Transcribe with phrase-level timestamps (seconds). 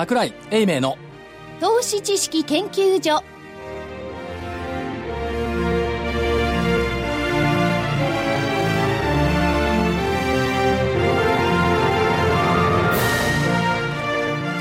[0.00, 0.96] 桜井英明の
[1.60, 3.22] 投資知識研究所。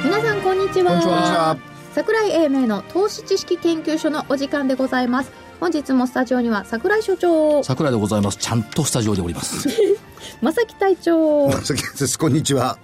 [0.04, 0.92] 皆さんこんにちは。
[0.92, 1.58] こんにちは。
[1.94, 5.32] 桜井英明の投資知識研究所のお時間でございます。
[5.62, 7.64] 本日もスタジオには桜井所長。
[7.64, 8.38] 桜井でございます。
[8.40, 9.70] ちゃんとスタジオでおります。
[10.44, 11.50] 正木隊長。
[11.50, 12.20] 佐々木です。
[12.20, 12.78] こんにちは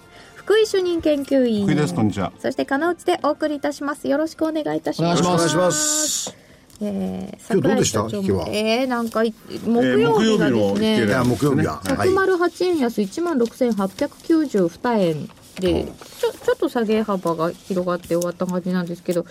[0.45, 1.63] 福井主任研究員。
[1.63, 2.31] 福井ですこんにちは。
[2.38, 4.08] そして金内でお送りいたします。
[4.08, 5.23] よろしくお願いいたします。
[5.23, 6.38] お願いします。
[6.81, 8.02] えー、今日どうでした？
[8.16, 8.45] 引きは？
[8.45, 9.34] もえー、なんかい
[9.66, 12.09] 木曜日がですね、えー木曜日ははい。
[12.09, 15.86] 108円安1万6892円で
[16.20, 19.25] ちょちょっと下げ幅が広がって終わった感じなんですけど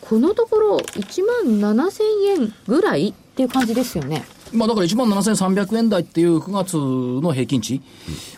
[0.00, 1.26] このところ1
[1.60, 2.02] 万7000
[2.42, 7.80] 円ぐらいっていう感じですよねまあだから1万7300円台っていう9月の平均値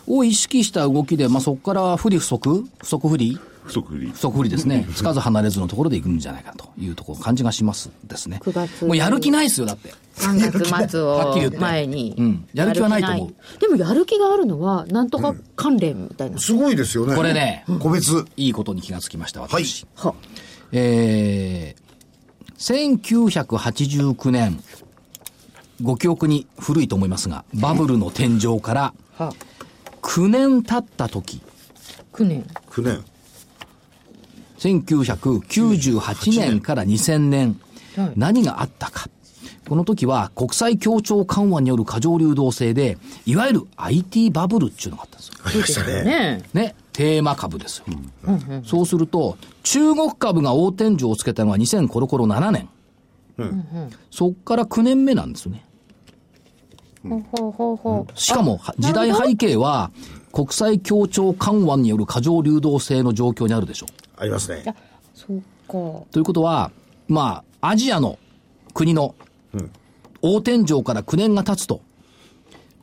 [0.07, 3.39] を意識した動きで、まあそこから不利不足不足不利。
[3.67, 4.87] 不足振り不足不利ですね。
[4.95, 8.39] つかず離れずのところでいくんじゃないかというところ感じがしますですね。
[8.41, 8.85] 9月。
[8.85, 9.93] もうやる気ないですよ、だって。
[10.15, 11.57] 3月末を はっきり言って。
[11.59, 12.47] 前に、うん。
[12.53, 13.59] やる気はないと思う。
[13.59, 17.15] でもやる気があるのはなんとか関連みたいな、すごいですよね。
[17.15, 18.25] これね個別。
[18.37, 19.85] いいことに気がつきました、私。
[19.95, 20.13] は
[20.71, 22.95] えー、
[23.45, 24.59] 1989年、
[25.81, 29.33] ご記憶に古いと思いますが、バブルの天井からは
[30.01, 31.41] 9年経った時、
[32.13, 32.47] 9年。
[32.69, 33.03] 9年。
[34.57, 37.59] 1998年から2000年、
[37.95, 38.11] はい。
[38.15, 39.09] 何があったか。
[39.67, 45.35] この時は国際協調緩和による過剰流動性で、いわゆる IT バブルっていうのがあったんですよ。
[45.43, 46.03] ありましたね。
[46.03, 46.43] ね。
[46.53, 47.85] ね、テーマ株ですよ。
[48.65, 52.69] そうすると、中国株が大天井をつけたのは2000コロコロ7年。
[54.09, 55.63] そっから9年目なんですよね。
[57.09, 58.19] ほうほうほうほう。
[58.19, 59.91] しかも、時代背景は、
[60.31, 64.21] 国際協調緩和による過剰流動性の状況にあるでしょう。
[64.21, 64.63] ありますね。
[65.15, 66.05] そうか。
[66.11, 66.71] ということは、
[67.07, 68.19] まあ、アジアの
[68.73, 69.15] 国の
[70.21, 71.81] 大天井から9年が経つと、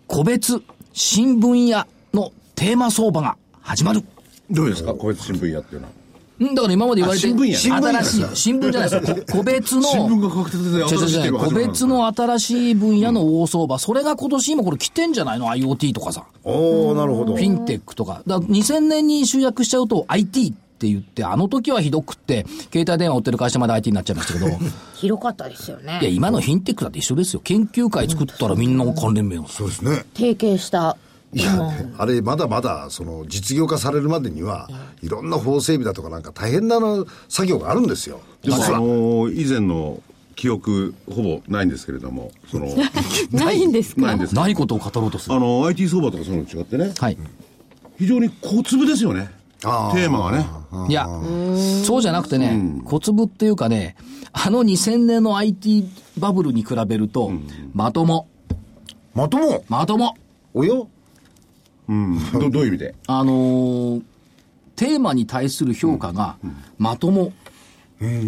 [0.07, 4.03] 個別新分野のテーマ相場が始まる。
[4.51, 4.95] どうですか？
[4.95, 5.93] 個別新聞やっていうのは。
[5.93, 5.95] ん
[6.41, 9.17] だから今まで言われてあ新聞や新しい、新聞じゃないですよ。
[9.17, 16.25] こ 個別の、新聞が確定で違う違う新しいっていう違う個別の新しい分野の大相場、それが今年今これ来てんじゃないの ?IoT とかさ。
[16.43, 18.23] おおなるほどフィンテックとか。
[18.27, 24.53] だから2000年に集約しちゃうと IT って言って、あの時はひどくって、携帯電話売ってる会社まで IT になっちゃいましたけど、 い
[24.97, 27.41] 広かったですよねや、今のフィンテックだって一緒ですよ。
[27.45, 29.47] 研究会作ったらみんな関連名を。
[29.47, 30.97] そうですね提携した
[31.35, 34.69] いや、あれまだまだその実業化されるまでには
[35.03, 36.79] いろんな法整備だとかなんか大変な
[37.29, 38.21] 作業があるんですよ。
[38.43, 40.01] でもあの以前の
[40.37, 42.67] 記憶ほぼないんですけれどもその
[43.33, 44.03] ないんですか？
[44.03, 45.35] ないんですないことを語ろうとする。
[45.37, 46.93] あの IT 相場とかそういうの違ってね。
[46.99, 47.19] はい。
[47.99, 49.31] 非常に小粒ですよね。
[49.61, 50.07] テあー。
[50.07, 50.47] ーマがね。
[50.89, 51.07] いや、
[51.85, 53.95] そうじゃなくてね、小粒っていうかね、
[54.33, 55.85] あの2000年の IT
[56.19, 57.31] バブルに比べると、
[57.73, 58.27] まとも、
[59.15, 59.65] まとも。
[59.69, 60.17] まとも。
[60.53, 60.89] およ？
[61.89, 62.19] うん。
[62.33, 62.95] どどういう意味で？
[63.07, 64.03] あのー
[64.77, 66.37] テーマに対する評価が
[66.79, 67.33] まとも。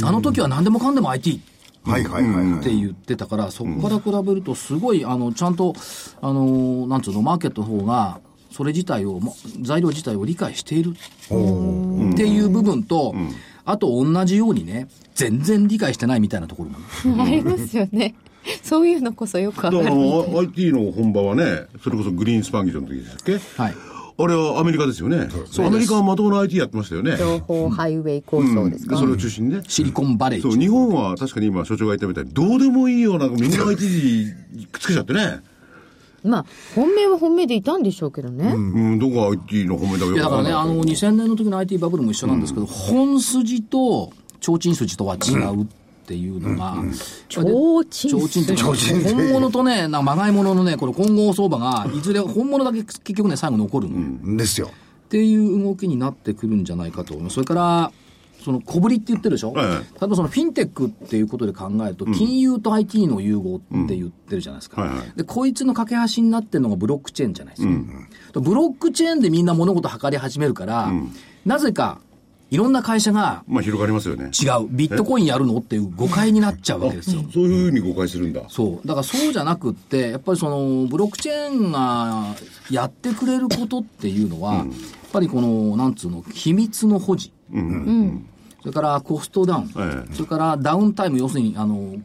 [0.04, 1.40] あの時は何でもかんでも IT
[1.84, 2.60] はいはいはいはい。
[2.60, 5.74] って言ってたから、そこから比べるとすごい、あの、ちゃんと、
[6.20, 10.90] あのーなんつうの、マーケットの方が、それ自体を、ま材料自体を理解している。
[10.90, 13.14] っていう部分と、
[13.64, 16.78] あと同じようにね、全然理解してないみたいなところも
[17.16, 18.14] ね、 ありますよね
[18.62, 19.94] そういうのこそよくわかだから
[20.40, 23.62] IT の本場はねそれこそグリーンスパンギルの時でしたっけ？
[23.62, 23.74] はい。
[24.18, 25.28] あれはアメリカですよね。
[25.58, 27.18] アメリカはまともな IT やってましたよね。
[27.18, 29.62] 情報ハイウェイ構想ですか、でそれを中心にね。
[29.68, 30.42] シリコンバレー。
[30.42, 33.84] そう、日本は確かに今所長が言ったみたいに、どうでもいいような、みんな IT
[34.54, 35.40] にくっつけちゃってね。
[36.24, 38.58] まあ本命は本命でいたんでしょうけどね、う
[38.96, 40.16] ん、どこが IT の褒めだかい。
[40.16, 45.66] やだからね、あの、2000年の時の IT バブルも一緒なんですけど、本筋と、提灯筋とは違うっ
[46.06, 46.76] ていうのが、
[47.28, 49.14] 提灯筋提灯って。
[49.14, 54.70] 本物とね、なまがいもののね、この混合相場が、いずれ本物だけ結局ね、最後残るの、ですよ。
[55.06, 57.34] っていう動きになってくるんじゃないかと思います。
[57.34, 57.92] それから、
[58.46, 63.58] その小ぶりって言ってるでしょ、はいはい例えばそのフィンテックっていうことで考えると、金融と IT の融合っ
[63.88, 64.82] て言ってるじゃないですか。
[64.82, 65.12] はいはい。
[65.16, 67.68] で、こいつの架け橋になってるのがブロックチェーンじゃないです
[68.32, 68.40] か。
[68.40, 70.92] ブロックチェーンでみんな物事測り始めるから、
[71.44, 72.00] なぜか、
[72.50, 74.26] いろんな会社がまあ広がりますよね。
[74.26, 77.24] 違う、ビットコインやるのっていう誤解になっちゃうわけですよ。
[77.32, 78.42] そういうふうに誤解するんだ。
[78.48, 78.86] そう。
[78.86, 82.36] だからそうじゃなくって、やっぱりその、ブロックチェーンが
[82.70, 84.66] やってくれることっていうのは、やっ
[85.12, 87.32] ぱりこの、なんつうの、秘密の保持。
[88.60, 89.70] それからコストダウン。
[89.76, 91.96] ええそれからダウンタイム、要するに、あの、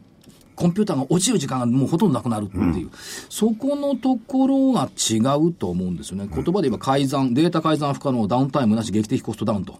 [0.56, 2.90] コンピューターが落ちる時間がもうほとんどなくなるっていう、
[3.28, 6.28] そこのところが違うと思うんですよね。
[6.32, 9.78] 言葉で言えば改ざん、データ改ざん不可能、ダウンタイムなし、劇的コストダウンと。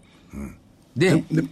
[0.95, 1.43] で、で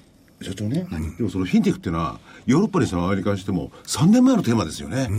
[0.41, 0.87] 社長ね、
[1.17, 5.09] でもそのフィンテックっていうのは、ヨーロッパにしてもアメリカにしても、3年前のテーマですよね。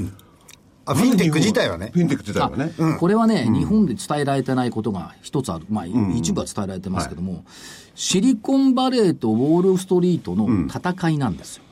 [0.84, 2.00] あ、フィンテック自体はねフ。
[2.00, 2.72] ィンテック自体はね。
[2.78, 5.66] あこれはね、日本で伝えられてないことが一つある。
[5.68, 7.44] まあ、一部は伝えられてますけども、
[7.94, 11.62] シリコンバレーとウォールストリートの戦いなんですよ。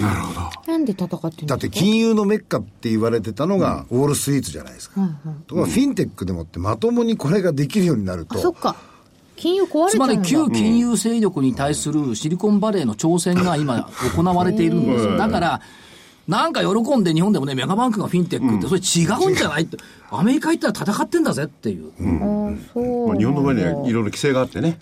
[0.00, 0.72] なるほど。
[0.72, 5.00] なんで戦ってだって金融のメッカって言われてたのがウォールストリートじゃないですか。
[5.46, 8.76] ところがフィンテックでもってまともにこれができるようになると、あそっか
[9.42, 15.18] 金融壊れつまりちゃうんだ旧金融勢力に対するシリコンバレーの挑戦が今行われているんですよ。
[15.18, 15.60] だから、
[16.28, 19.76] なんか喜んで日本でもね、メガバンクがフィンテックって、それ違うんじゃないって、
[20.10, 21.90] アメリカ行ったら戦ってんだぜっていう。
[22.00, 24.78] まあ、日本の場合にはいろいろ規制があってね、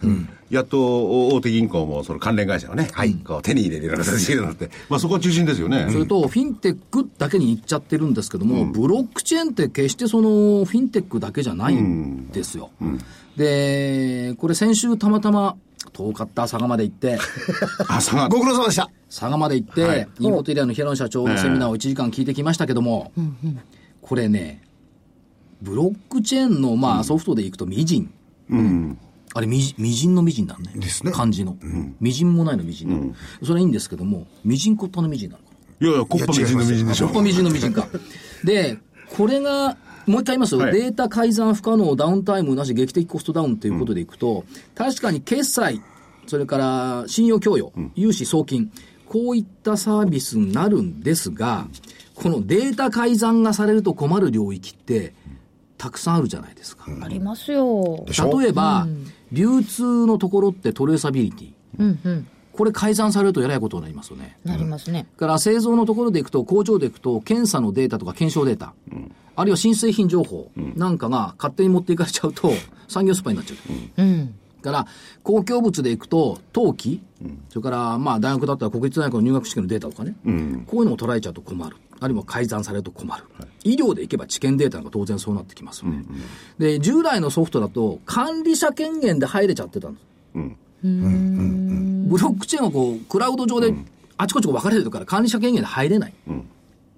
[0.50, 2.88] やっと大手銀行もその関連会社をね、
[3.24, 5.86] こう手に入れるような形になって、まあ、そこは中心ですよね。
[5.90, 12.70] それと、フィンテックだけに言っちゃってるんですけども、ブロックチェーンって決してそのフィンテックだけじゃないんですよ。
[13.36, 15.56] で、これ先週たまたま
[15.92, 17.18] 遠かった佐賀まで行って、
[17.88, 18.90] 朝がご苦労様でした。
[19.08, 23.12] 佐賀まで行って、はいインフォテリアの平野社長のセミナーを1時間聞いてきましたけども、
[24.02, 24.62] これね、
[25.62, 28.98] ブロックチェーンの、まあ、ソフトでいくと、ミジン。
[29.34, 30.72] あれ、みじ、みじんのみじんなんね。
[30.74, 31.56] ですね漢字の。
[32.00, 33.14] みじんもないのみじんなの。
[33.42, 35.50] それはいいんですけども、みじんこったのみじんなのか
[35.80, 37.10] いやいや、コッパみじんのみじんでしょ。
[37.10, 37.22] な。
[37.22, 37.86] みじんのみじんか。
[38.44, 38.78] で、
[39.16, 39.76] これが、
[40.06, 40.72] もう一回言いますよ、はい。
[40.72, 44.44] データ改ざん不可能、ダウンタイムなし、劇的コストダウンということでいくと、
[44.74, 45.80] 確かに決済、
[46.26, 48.70] それから信用供与、融資送金、
[49.06, 51.66] こういったサービスになるんですが、
[52.14, 55.14] このデータ改ざんがされると困る領域って、
[55.78, 56.84] たくさんあるじゃないですか。
[57.02, 58.04] ありますよ。
[58.40, 58.86] 例えば、
[59.32, 61.52] 流通のところってトレーサビリティ。
[61.78, 62.26] うんうん。
[62.52, 64.36] これ改ざんされるとえらいことになりますよね。
[64.44, 65.06] なりますね。
[65.16, 68.74] から製造のところでいくと、工場でいくと、検査のデータとか検証データ、
[69.40, 72.52] あるいは新製品情報なんかが勝手に持っていかれちゃうと、
[72.88, 73.54] 産業スパイになっちゃ
[73.98, 74.02] う。
[74.02, 74.34] うん。
[74.60, 74.86] から、
[75.22, 77.00] 公共物でいくと、登記、
[77.48, 80.14] それから、まあ、大学だったら国立大学の入学式のデータとかね、
[80.66, 81.76] こういうのも捉えちゃうと困る。
[82.02, 83.24] あるいは改ざんされると困る。
[83.64, 86.04] 医療でいけば知見データなんか当然そうなってきますよね。
[86.58, 89.94] で、従来のソフトだと、管理者権限で入れちゃってたん。
[89.94, 90.06] です。
[90.82, 93.74] ブロックチェーンはこう、クラウド上で
[94.16, 96.14] あちこち分かれてるから管理者権限で入れない。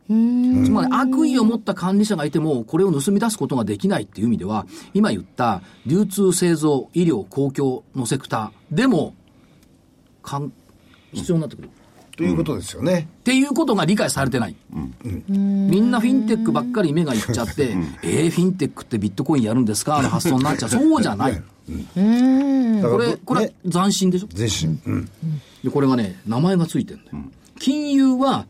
[0.09, 9.15] つまり悪意を持った管理者がいても、これを盗み出すことができないっていう意味では、今言った流通、製造、医療、公共のセクターでも、
[10.23, 10.53] かん
[11.13, 11.71] 必要になってくる。
[12.15, 13.09] ということですよね。
[13.21, 14.57] っていうことが理解されてない。
[15.29, 20.03] みんなフィンテックばっかり目がいっちゃって、えー、フィンテックってビットコインやるんですか？
[20.03, 20.69] の発想になっちゃう。
[20.71, 21.33] そうじゃない。
[22.83, 24.29] これ、これ斬新でしょ？
[24.31, 24.47] 全
[24.85, 24.93] 身。
[24.93, 25.09] うん。
[25.65, 27.19] で、これがね、名前がついてるんだよ。
[27.59, 28.47] 金融は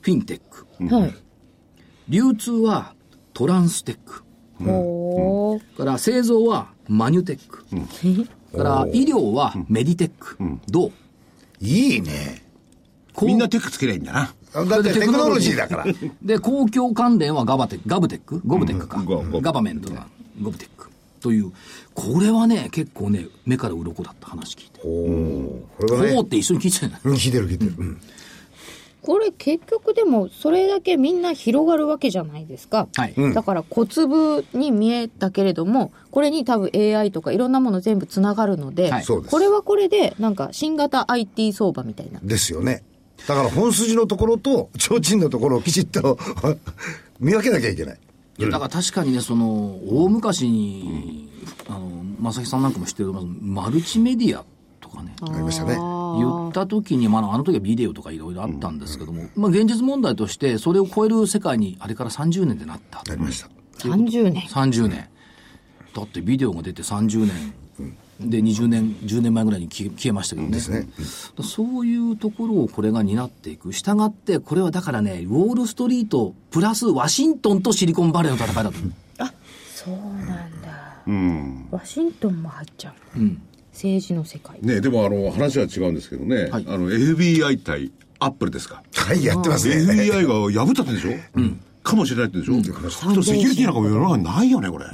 [0.00, 0.94] フィンテック。
[0.94, 1.14] はい
[2.08, 2.94] 流通は
[3.34, 4.24] トランステック。
[4.60, 7.64] おーから製造はマニュテック。
[8.56, 10.36] から医療はメディテック。
[10.68, 10.92] どう？
[11.60, 12.42] いいね。
[13.22, 14.34] みんなテックつけりゃいいんだな。
[14.64, 15.86] だってテクノロジーだから。
[16.20, 19.04] で、公共関連はガバテガブテックゴブテックか。
[19.40, 20.08] ガバメントが
[20.42, 20.90] ゴブテック。
[21.20, 21.52] という、
[21.94, 24.80] これはね、結構ね、目から鱗だった話聞いて。
[24.82, 25.68] おお。
[25.78, 26.24] これはねっ。
[26.24, 27.00] て一緒に聞いてたよね。
[27.04, 27.74] うん聞いてる聞いてる。
[27.78, 28.00] うん
[29.10, 32.86] これ結局でもそれだけみんな広がるわけじゃないですか。
[32.94, 33.34] はい。
[33.34, 42.20] だから小粒に見えたけれども、これに多分 AI とかいろんなもの全部つながるので、はいそうですこれはこれでなんか新型 IT 相場みたいな。
[42.22, 42.84] ですよね。
[43.26, 46.16] だから本筋のところと提灯のところをきちっと
[47.18, 47.98] 見分けなきゃいけない。
[48.38, 51.28] いやだから確かにね、その、大昔に、
[51.68, 54.59] あの、正木さんなんかも知ってると思いますマルチメディアと
[54.90, 55.74] かね、ありましたね。
[55.74, 63.00] 言った時に、まあ、あの時はビデオとかいろいろあったんですけども、まあ、現実問題として、それを超える世界に、あれから30年でなった。
[63.00, 63.48] ありました。
[63.78, 64.42] 30年。
[64.42, 65.08] 30年。
[65.94, 67.54] だってビデオが出て30年。
[68.20, 70.52] で、20年、10年前ぐらいに消えましたけどね。
[70.52, 70.86] ですね。
[71.42, 73.72] そういうところをこれが担っていく。
[73.72, 78.92] したがって、これはだからね、ウォールストリート、プラスワシントンとシリコンバレーの戦いだと思う。
[79.74, 79.94] そう
[80.26, 81.02] なんだ。
[81.06, 81.68] うん。
[81.70, 83.18] ワシントンも入っちゃう。
[83.18, 83.42] うん。
[83.72, 84.58] 政治の世界。
[84.62, 88.82] ねでもあの、話は違うんですけどね、はいあの、FBI 対アップルですか？
[88.94, 89.76] はい、やってますね。
[89.76, 91.10] FBI が破ったってんでしょ？
[91.36, 91.60] うん。
[91.82, 94.84] かもしれないってんでしょ、そうするとセキュリティなんかも世の中にないよね、これ。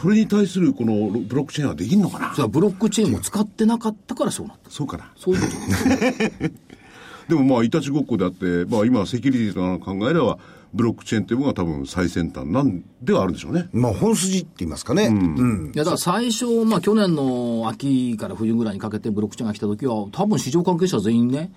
[0.00, 2.46] それに対するこのブロックチェーンはできんのかな？
[2.46, 4.70] ブロックチェーンを使ってなかったからそうなった。
[4.70, 5.10] そうかな。
[5.16, 6.48] そういうこと。
[7.28, 10.38] でもまあ、いたちごっこであって、まあ今、セキュリティとか考えれば、
[10.74, 13.68] ブロックチェーンっていうのが多分最先端なんではあるんでしょうね。
[13.72, 15.06] まあ本筋って言いますかね。
[15.06, 15.72] うん。
[15.74, 21.50] いや、だから最初、まあ去年の秋から冬ぐらいにかけてブロックチェーンが来た時は、多分市場関係者全員ね、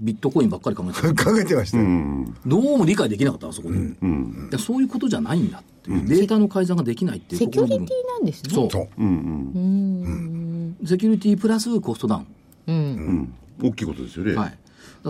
[0.00, 1.24] ビットコインばっかり考えてた。
[1.24, 1.84] 考えてましたよ。
[2.46, 3.78] どうも理解できなかった、あそこで。
[4.50, 6.08] でそういうことじゃないんだっていう。
[6.08, 8.50] データの改ざんができないっていうセキュリティなんですね。
[8.54, 8.70] そう。
[8.70, 8.86] そう。
[10.86, 12.26] セキュリティプラスコストダウン。
[12.68, 13.34] うん。
[13.62, 14.34] 大きいことですよね。
[14.34, 14.58] はい。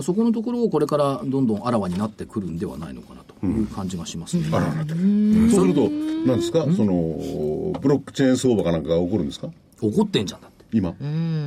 [0.01, 4.45] そこのところをこれからどんどんあらわになってくるんではないのかなという感じがしますね。
[4.51, 5.89] あららそうすると、
[6.25, 6.63] 何ですか？
[6.75, 9.49] その、ブロックチェーン相場かなんかが起こるんですか？
[9.81, 10.65] 怒ってんじゃんだって。
[10.71, 10.95] 今。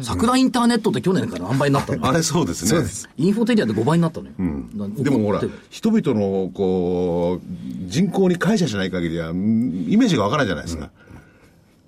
[0.02, 2.06] 桜インターネットって去年から何倍になったの？
[2.06, 2.68] あれそうですね。
[2.68, 3.08] そうです。
[3.16, 4.32] インフォテリアで5倍になったのよ。
[4.76, 10.90] だでもほら人々の、こう、人口に感謝しない限りは、うんイメージがわからないじゃないですか。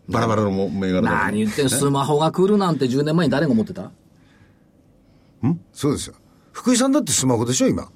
[0.09, 3.91] バラバラのも銘柄何言ってんスマホが来るなんて10年前に誰が思ってた？
[5.73, 6.15] そうですよ。
[6.67, 7.89] 福井さんだってスマホでしょ、今。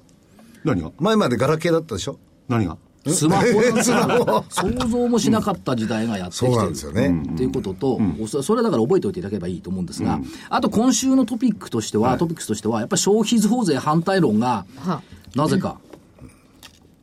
[0.63, 0.93] 何が？
[0.97, 2.17] 前までガラケーだったでしょ。
[2.47, 2.77] 何が？
[3.05, 6.53] スマホなんてスマホ想像もしなかった時代がやってきてる。
[6.53, 15.01] そうなんですよねっていうことと、そそれだから覚えておいていただければいいと思うんですが、あと今週のトピックとしては、トピックスとしては、やっぱり消費増税反対論が、は
[15.35, 15.77] なぜか、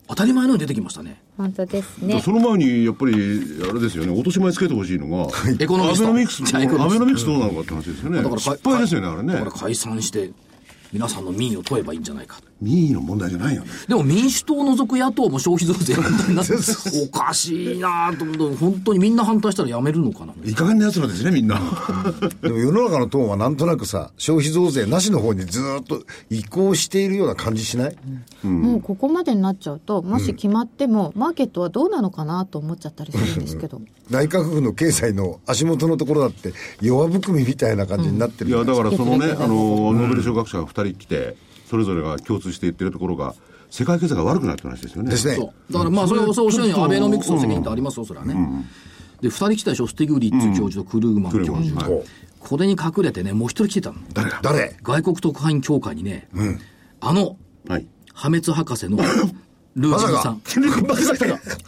[0.06, 1.20] 当たり前のように出てきましたね。
[1.36, 2.22] 本当ですね。
[2.22, 3.16] その前に、やっぱり、あ
[3.74, 5.28] れですよね、落とし前つけてほしいのが、
[5.60, 6.58] エコノミストアベノミクス、ア
[6.88, 8.22] ベノミクスどうなのかって話ですよね。
[8.22, 9.50] だからか失敗ですよね、あれねだから。
[9.50, 10.30] 解散して、
[10.92, 12.40] 皆さんの民意を問えばいいんじゃないか。
[12.60, 13.70] 民意の問題じゃないよね。
[13.86, 16.54] でも民主党を除く野党も消費増税反対にな って、
[17.04, 20.34] おかしいなと思って、本当にみんな反対したらやめるのかな。
[20.44, 21.60] いい加減な奴らですね、みんな。
[22.42, 27.96] でも世の中のトーンはなんとなくさ、消費増税なしの方にずーっと移行しているような感じしない、
[28.42, 33.80] もうここまでになっちゃうと、もし決まっても、マーケットはどうなのかなと思っちゃったりするんですけど。
[34.10, 41.36] 内閣府の経済の足元のところだって弱含みみたいな感じになってるいや、だからそのね、うんあの、ノーベル賞学者が2人来て、
[41.68, 43.34] それぞれが共通して言ってるところが、
[43.70, 45.10] 世界経済が悪くなるって話ですよね。
[45.10, 45.72] ですねそう。
[45.72, 48.34] だからまあ、それはそうおっしゃるように、アベノミクスの責任ってありますよ、それはね。
[49.20, 51.86] で、二人来たでしょ、スティグリッツ教授とクルーグマン教授。
[52.40, 53.96] これに隠れてね、もう一人来てたの。
[54.14, 54.30] 誰？
[54.30, 54.76] が誰？
[54.82, 56.28] 外国特派員協会にね、
[57.00, 57.36] あの、
[57.68, 57.86] はい。
[58.14, 58.96] 破滅博士の
[59.76, 60.40] ルービンさん。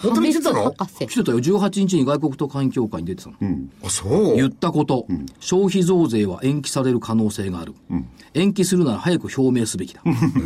[0.03, 0.73] 本当に来てたの？
[0.73, 3.37] 来てたよ、18日に外国特派員協会に出てたの。
[3.85, 4.37] あ、そう。
[4.37, 5.07] 言ったこと、
[5.41, 7.75] 消費増税は延期される可能性がある。
[8.33, 10.03] 延期するなら早く表明すべきだ。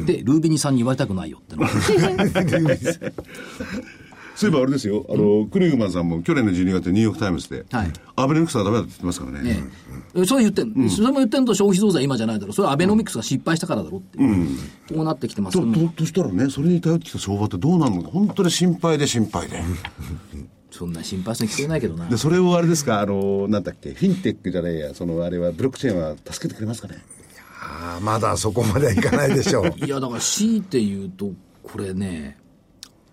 [0.07, 1.67] で、ルービニさんに言われたくないよっての。
[4.35, 9.43] そういえばあれですよ、あの、クルーグマンさんも去年の12月ニューヨークタイムズで、はいアベノミクスはダメだって言ってますからね。
[9.43, 9.65] ね
[10.15, 12.53] えそれ言ってん、それも言ってんと消費増税は今じゃないだろう。
[12.53, 14.19] それはアベノミクスが失敗したからだろうって。
[14.95, 19.61] こうなってきてますと、と、としたらね、それに頼ってきた相場ってどうなるのか、本当に心配で心配で。
[20.71, 22.17] そんな心配そうに聞こえないけどなで、。
[22.17, 26.99] それをあれですか、あの、なんだっけ、フィンテックじゃないや、その、あれは、ブロックチェーンは助けてくれますかね？
[27.67, 29.73] あーまだそこまではいかないでしょう。
[29.85, 32.37] いや、だから強いて言うと、これね、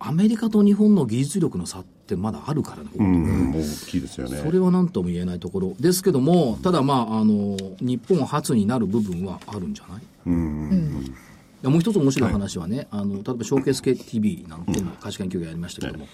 [0.04, 4.38] アメリカと日本の技術力の差ってまだあるからね、うん、大きいですよね。
[4.38, 5.74] それは何とも言えないところ。
[5.78, 10.02] ですけども、ただまあ、あの、日本初になる部分はあるんじゃない？
[10.02, 16.08] いやもう一つ面白い話はね、あの例えば、ショーケース系 TV なんても会社研究会やりましたけども、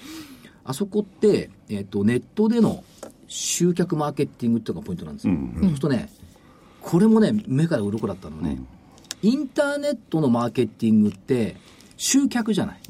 [0.64, 2.84] あそこって、えっとネットでの
[3.26, 5.34] 集客マーケティングっていうのがポイントなんですよ。
[5.34, 6.10] そうするとね、
[6.82, 8.60] これもね、目から鱗だったのはね、
[9.22, 11.56] インターネットのマーケティングって
[11.96, 12.80] 集客じゃない。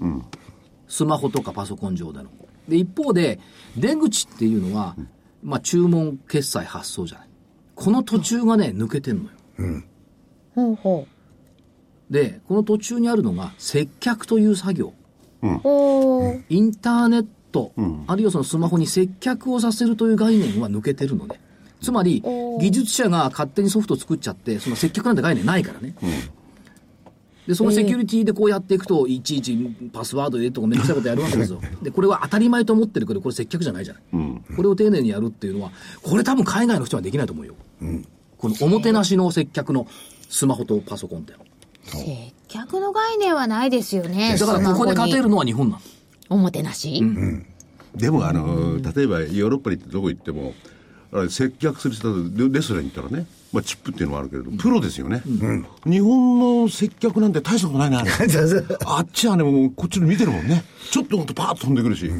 [0.88, 2.30] スマホとかパソコン上での。
[2.68, 3.38] で、一方で、
[3.76, 4.96] 出口っていうのは、
[5.42, 7.28] まあ、注文、決済、発送じゃない。
[7.74, 9.82] この途中がね、抜けてんのよ。
[10.54, 11.06] ほうほ
[12.10, 14.92] で、この途中にあるのが、接客という作業。
[15.42, 15.48] う。
[15.58, 16.44] ほう。
[16.48, 17.72] インターネット、
[18.06, 21.40] あるいはそのスマホに接客をさせるという概念は抜けてるのね。
[21.80, 22.22] つまり、
[22.60, 25.94] 技術者が勝手にソフト作っちゃって、その接客なんて概念ないからね。
[27.48, 29.56] で、そのセキュリティでこうやっていくと、いちいち
[29.90, 31.62] パスワード入れるとかめんどくさいことやるわけですよ。
[31.82, 34.02] で、これは当たり前と思ってるけど、これ接客じゃないじゃない。
[34.54, 37.54] これを丁寧にやるっていうのは、これ多分海外の人はできないと思うよ。
[38.36, 39.86] このおもてなしの接客の
[40.28, 41.32] スマホとパソコンって。
[41.84, 44.36] 接客の概念はないですよね。
[44.38, 45.30] だからここで勝てるの。
[45.30, 45.82] のは日本なの。
[46.28, 47.02] おもてなし、
[47.94, 50.52] でも、あの、例えばヨーロッパに行ってどこ行っても、
[51.30, 55.22] 接客する人レレストランに行ったらね、まあ、チップっていうのもあるけれど、プロですよね、
[55.86, 58.10] 日本の接客なんて大したことないな、あれ
[58.84, 60.64] あっちはね、もうこっちの見てるもんね。
[60.90, 62.08] ちょっとほんとパーッと飛んでくるし。
[62.08, 62.14] だ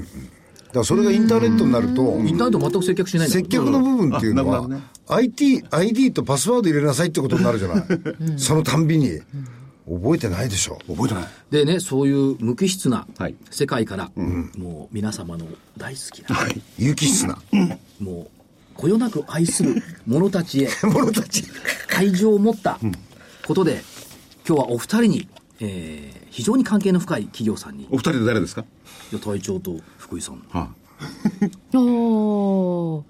[0.75, 7.85] からそれがインターネットになると、インターネット全く接客しない接客の部分っていうのはね、IT、ID とパスワード入れなさいってことになるじゃない？
[8.39, 9.21] そのたんびに。
[9.91, 10.79] 覚えてないでしょ。
[10.87, 11.25] 覚えてない。
[11.51, 14.11] でね、そういう無機質なはい世界から、
[14.59, 15.47] もう皆様の
[15.79, 16.37] 大好きな、
[16.79, 17.39] 有機質な。
[17.99, 18.38] もう、
[18.79, 21.43] こよなく愛する者たちへ、 者たち。
[21.97, 22.79] 愛情を持った
[23.47, 23.83] ことで、
[24.47, 25.29] 今日はお二人に、
[25.61, 28.65] えー非常に関係の深い企業さんに、お二人で誰ですか？
[29.21, 30.41] 隊長と福井さん。
[30.51, 30.69] は
[31.75, 33.03] おー。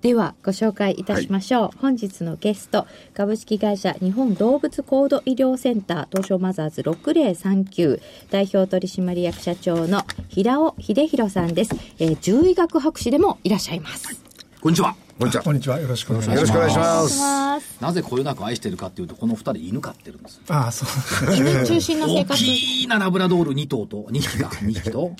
[0.00, 8.00] ではご紹介いたしましょう、本日のゲスト株式会社日本動物高度医療センター東証マザーズ6039
[8.30, 14.20] 代表取締役社長の平尾秀弘さんです、えー獣医学博士でもいらっしゃいます
[14.60, 14.96] こんにちは。
[15.18, 15.42] こんにちは。
[15.44, 15.78] こんにちは。
[15.78, 16.36] よろしくお願いします。
[16.36, 17.82] よろしくお願いします。
[17.82, 20.40] なぜこよなく愛してるかっていうと、この二人犬飼ってるんです。
[20.48, 20.86] ああ、そ
[21.30, 21.34] う。
[21.34, 22.42] 犬中心の生大活。
[22.42, 25.12] きいなラブラドール2頭と、2匹か、2匹と。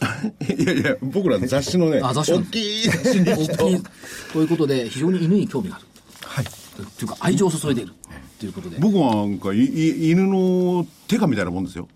[0.58, 3.82] いやいや、僕ら雑誌のね、あ雑誌の大きい雑誌に大きい。
[4.32, 5.86] ということで、非常に犬に興味がある。
[6.24, 6.44] はい。
[6.44, 7.92] というか、愛情を注いでいる。
[8.38, 8.78] ということで。
[8.78, 11.88] 僕はなんかいい犬の手下みたいなもんですよ。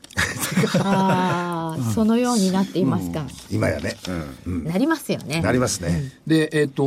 [0.79, 3.25] ああ、そのようになっていますか。
[3.51, 3.97] 今やね。
[4.47, 5.41] なりますよね。
[5.41, 6.13] なりますね。
[6.27, 6.83] で、えっ、と、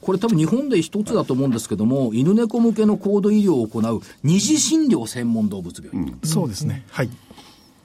[0.00, 6.18] これ多分日本で一つだと思うんですけども、犬猫向けの高度医療を行う二次診療専門動物病院。
[6.24, 6.84] そうですね。
[6.90, 7.10] はい。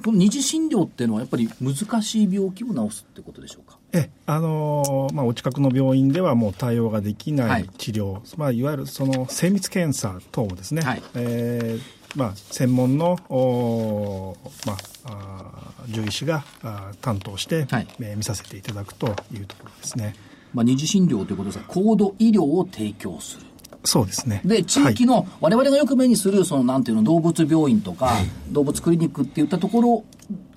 [0.03, 3.76] この二次診療っていうのはやっぱり難しい病気を治すってことでしょうか？
[3.93, 20.15] え、あのーまあ、お近くの病院ではもう対応ができはないい治療、い、まあ、いわゆるその精密検査等をですね、はいえーまあ、専門の、おーまあ、あー獣医師があー担当して、はいえー見させていただくというところですね。
[20.53, 23.45] まあ、二次診療ということですが、高度医療を提供する。
[23.83, 24.41] そうですね。
[24.43, 28.11] で、地域の、我々がよく目にする、その、なんていうの、動物病院とか、
[28.51, 30.03] 動物クリニックっていったところ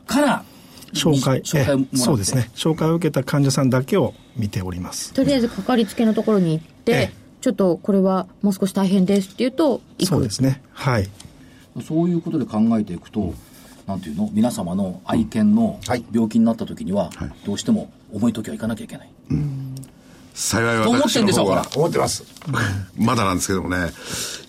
[0.07, 0.45] から、
[0.93, 2.51] 紹介、紹介そうですね。
[2.55, 5.13] 紹介を受けた患者さんだけを見ております。
[5.13, 10.61] とりあえずかかりつけのところに行って、ええちょっとこれはもう少し大変ですって言うと行くそうですね。
[10.73, 11.09] はい。
[11.83, 13.33] そういうことで考えていくと、
[13.87, 14.29] なんていうの？
[14.35, 17.09] 皆様の愛犬のはい病気になった時には、
[17.47, 19.11] どうしても重い時は行かなきゃいけない。
[19.31, 20.00] 幸いと思ってん
[20.33, 22.25] でしょ私の方は思ってます。
[22.97, 23.91] まだなんですけどもね、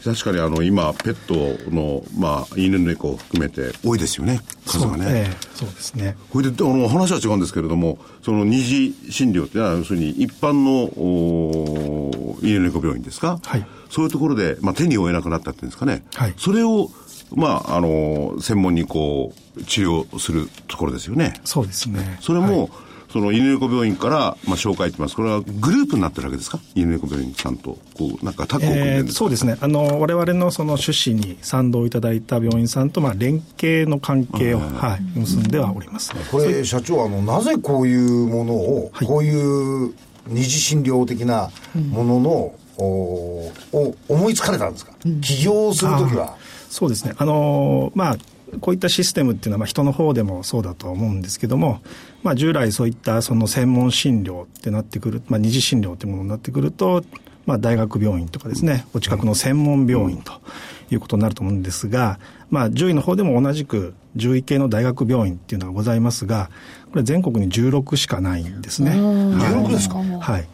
[0.04, 5.04] 確かにあの今、ペットの、まあ、犬猫を含めて多いですよね、数がね。
[5.04, 6.18] そう,、ええそうですね。
[6.32, 16.90] これであの話は違うんですけれども、その二次診療っていうのは、要するに一般の犬猫病院ですか、はいそういうところで、まあ、手に負えなくなったっていうんですかね、はいそれを、
[17.36, 21.34] まあ、あの専門にこう治療するところですよね。
[21.44, 22.18] そうですね。
[22.22, 22.70] それも、はい
[23.12, 25.16] その犬猫病院から、まあ、紹介ってます。
[25.16, 26.60] これはグループになってるわけですか？
[26.76, 36.14] 犬猫病院さんと、こう、なんかタッグを組んでるえーんですか、そうですね、あの我々のその趣旨に賛同いただいた病院さんと、まあ、連携の関係を、はい、結んではおります。
[36.32, 39.94] これ、社長、あの、なぜこういうものを、こういう
[40.28, 41.50] 二次診療的な
[41.92, 46.36] ものの、おを思いつかれたんですか、起業するときは。
[46.70, 48.18] そうですね、あのまあ、
[48.60, 51.82] こういったシステムっていうのは、まあ、人の方でもそうだとは思うんですけども、
[52.24, 57.04] まあ、従来そういったその専門診療ってなってくる、まあ、二次診療っていうものになってくると、
[57.46, 60.34] まあ、大学病院とかですね、お近くの専門病院と
[60.92, 66.50] いうことになると思うんですが、まあ、獣医の方でも同じく獣医系の大学病院っていうのがございますが、
[66.92, 68.92] これ全国に16しかないんですね。
[68.92, 69.98] 16ですか？
[69.98, 70.48] はい。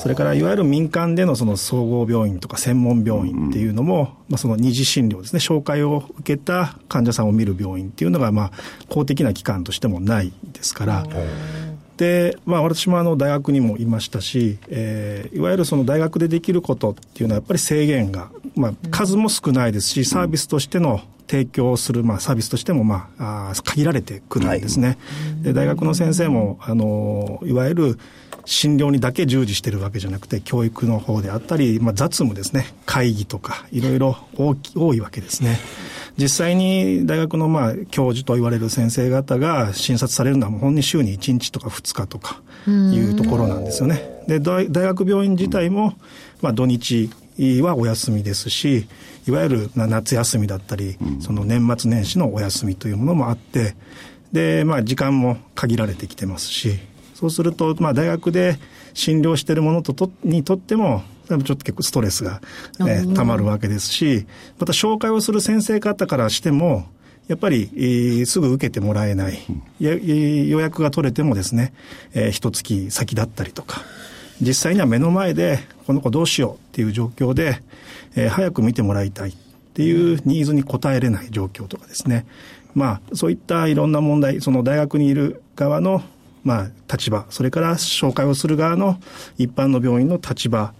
[0.00, 8.50] それからいわゆる民間でのその総合病院とか専門病院っていうのも、まあ、その二次診療ですね、紹介を受けた患者さんを見る病院っていうのが、まあ、
[8.88, 11.06] 公的な機関としてもないですから、
[11.98, 24.96] で、まあ、私もあの大学にもいましたし、えーいわゆるその大学でできることっていうのはやっぱり制限が、まあ、数も少ないですし、サービスとしての提供する、まあ、サービスとしても、まあ、あー限られてくるんですね。
[25.42, 27.98] で、大学の先生も、あの、いわゆる
[28.50, 35.60] 診療にだけ従事してるわけじゃなくて、教育の方であったり、まあ、雑務ですね、会議とか、いろいろ大き多いわけですね。
[36.18, 44.02] 実際に大学のまあ教授と言われる先生方が診察されるのはもう本当に週に1日とか2日とかいうところなんですよね。
[44.26, 45.94] で、大大学病院自体も、
[46.42, 47.08] まあ土日
[47.62, 48.88] はお休みですし、
[49.28, 53.76] いわゆるな夏休みだったり、その年末年始のお休みというものもあって、
[54.32, 56.80] で、まあ時間も限られてきてますし、
[57.20, 58.58] そうすると、まあ大学で
[58.94, 62.40] 診療しているものととにとっても、ちょっと結構ストレスが、
[62.80, 64.26] えー、たまるわけですし、
[64.58, 66.86] また紹介をする先生方からしても、
[67.28, 69.34] やっぱり、えーすぐ受けてもらえない、
[69.78, 71.74] やえー予約が取れてもですね、
[72.14, 73.82] えー、一月先だったりとか、
[74.40, 77.60] 実際には目の前で、この子どうしようっていう状況で、
[78.16, 79.34] えー早く見てもらいたいっ
[79.74, 82.24] ていうニーズに応えれない状況とかですね。
[82.74, 86.02] まあ、そういったいろんな問題、その大学にいる側の、
[86.44, 88.98] まあ、立場、それから紹介をする側の
[89.38, 90.72] 一般の病院の立場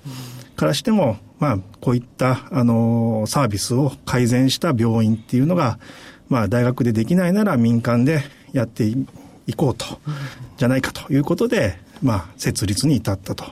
[0.56, 5.78] からしても、まあ、こういった、あの、サービスを改善した病院っていうのが、
[6.28, 9.86] まあ、大学でできないなら民間でやっていこうと、
[10.56, 13.44] じゃないかということで、まあ、設立に至ったと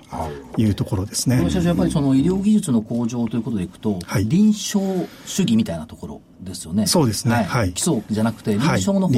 [0.57, 1.37] いうところですね。
[1.37, 4.27] やっぱりその医療技術の向上ということでいくと、はい。
[4.27, 4.81] 臨床
[5.27, 6.87] 主義みたいなところですよね。
[6.87, 7.35] そうですね。
[7.35, 7.73] はい。
[7.73, 8.81] 基礎じゃなくて、臨はい。
[8.81, 9.13] 床の方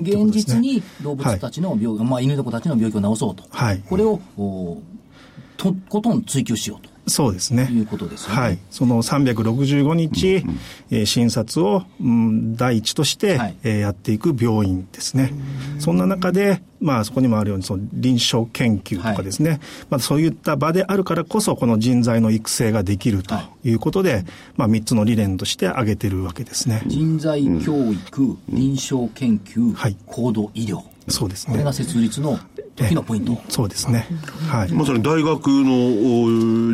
[0.00, 3.44] で、現実に動物たちの病、まあ犬猫たちの病気を治そうと。
[3.50, 3.82] はい。
[3.88, 4.78] これを、お
[5.56, 6.91] とことん追求しようと。
[7.06, 7.68] そうですね。
[7.70, 8.58] いうことですよねはい。
[8.70, 10.44] その365日、
[10.90, 15.32] えー診察を、うん、第一として、はいえーやっていく病院ですね。
[15.78, 19.60] そんな中で、まあそこにもあるように、その臨床研究とかですね、
[19.90, 23.34] まあそういった場であるからこそ、この人材の育成ができると
[23.64, 24.24] いうことで、
[24.56, 26.82] まあ3つの理念として挙げてるわけですね。
[26.86, 30.82] 人材教育、臨床研究、はい高度医療。
[31.08, 31.72] そうですねこれが。
[31.72, 32.38] 設立の
[32.76, 33.40] 時のポイント。
[33.48, 34.06] そうですね。
[34.48, 34.72] はい。
[34.72, 36.26] まさに大学のお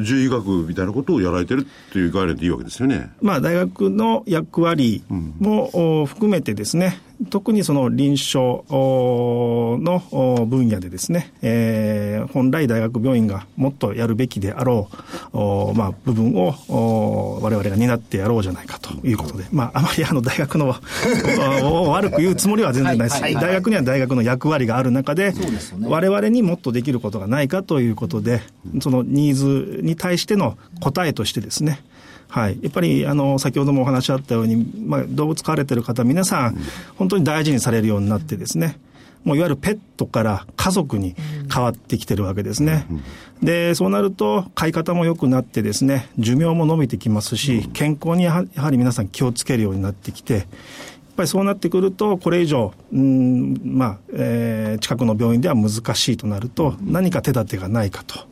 [0.04, 3.10] 獣医学みたいなことをやられてるっていう概念でいいわけですよね。
[3.20, 6.98] まあ、大学の役割も、お含めてですね、
[7.30, 8.40] 特にその臨床
[8.74, 14.88] おのお分野でですね、えー本来大学病院がもっとやるべきであろ
[15.32, 20.74] う、おまあ、部分をお我々が担ってやろうじゃないかということで、まあ、あまりあの大学の
[21.64, 23.22] お悪く言うつもりは全然ないです。
[23.22, 23.42] はいはい。
[23.42, 25.40] 大学には大学の役割がある中で、で
[25.76, 25.88] ね。
[25.88, 28.42] 我々にもっとできることがないかということで、
[28.80, 31.80] そのニーズに対しての答えとしてですね、
[32.28, 32.58] はい。
[32.62, 36.58] やっぱり、あの、先ほどもお話あったように、まあ、動物飼われてる方、皆さん、
[36.96, 38.78] 本当に大事にされるようになってですね、
[39.24, 41.14] もういわゆるペットから家族に
[41.52, 42.86] 変わってきてるわけですね。
[43.42, 50.44] で、そうなると、飼い方も良くなってですね、寿命も伸びてきますし、健康にやはやはり皆さん気をつけるようになってきて、やっ
[51.16, 58.28] ぱりそうなってくると、これ以上、うん、まあ、えー近くの病院では難しいとなると、何か手立てがないかと。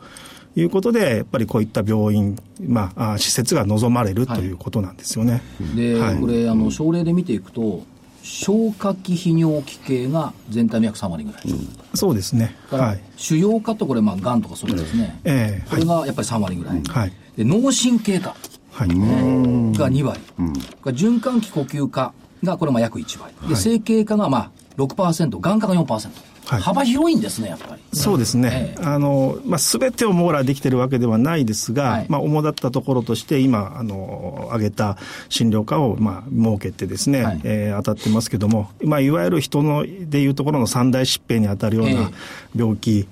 [0.57, 5.43] いうことで、やっぱりこういった病院、まあ、あ施設が望まれるということなんですよね。
[5.75, 7.83] で、はいこれ、あの、症例で見ていくと、
[8.23, 11.43] 消化器泌尿器系が全体の約3割ぐらい。
[11.95, 12.57] そうですね。
[12.73, 13.01] だからはい。
[13.17, 15.21] 腫瘍科とこれ、まあ、がんとかそういうですね。
[15.25, 16.83] ええこれがやっぱり3割ぐらい。
[16.83, 17.13] はい。
[17.37, 18.35] で脳神経科
[18.73, 18.89] はい。
[18.89, 20.21] が2割。
[20.83, 23.33] が循環器呼吸科がこれも約1割。
[23.49, 26.09] で、整形科がまあ6%、眼科が4%。
[26.47, 26.61] はい。
[26.61, 27.83] 幅広いんですね、やっぱり。
[27.93, 28.75] そうですね。
[28.79, 28.85] ええ。
[28.85, 32.07] あの、まあ、すべてを網羅できてるわけではないですが、はい。
[32.09, 34.97] まあ、主だったところとして、今、あの、挙げた
[35.29, 37.41] 診療科を、まあ、設けてですね、はい。
[37.45, 41.95] えー当たってますけども、まあ、いわゆる人の、でいうところの三大疾病に当たるようええ。
[41.95, 42.11] な
[42.55, 43.07] 病気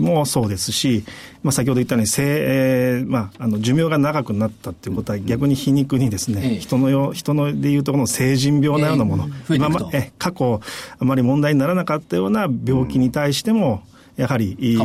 [0.00, 1.04] もそうですし、
[1.44, 6.58] まあ、先ほど言ったように、せいえーまあ、あの、寿命が長くなったっていうことは、逆に皮肉にですね、ええ。
[6.58, 10.62] 人のよ、人のでいうところの成人病のようなもの、ええ今まえ過去、
[10.98, 13.82] あまり問題にならなかったような病気に対しても、
[14.16, 14.78] やはり、え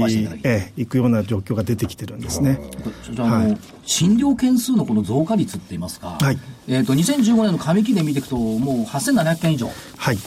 [0.44, 2.60] え、行くような状況が出てきてるんですね。
[3.04, 6.38] それじゃああの、診療件数のこの増加率って言いますか、はい。
[6.68, 9.70] えっ、と、2015年の上期で見ていくと、もう8700件以上。
[9.96, 10.18] はい。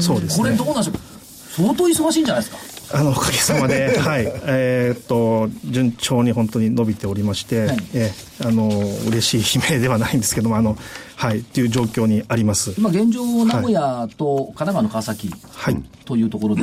[0.00, 0.44] そうですね。
[0.44, 0.66] これどう。
[0.68, 0.94] なんでしょう。
[1.54, 4.32] 相当忙しいんじゃないですかあの、おかげさまで、 はい。
[4.46, 8.68] えーっと、順調に本当に伸びておりまして、はいええあの、
[9.08, 10.78] 嬉しい悲鳴ではないんですけども、あの、
[11.16, 12.72] はい、っていう状況にあります。
[12.78, 15.82] 今現状、名古屋と神奈川の川崎はい。
[16.04, 16.62] というところで、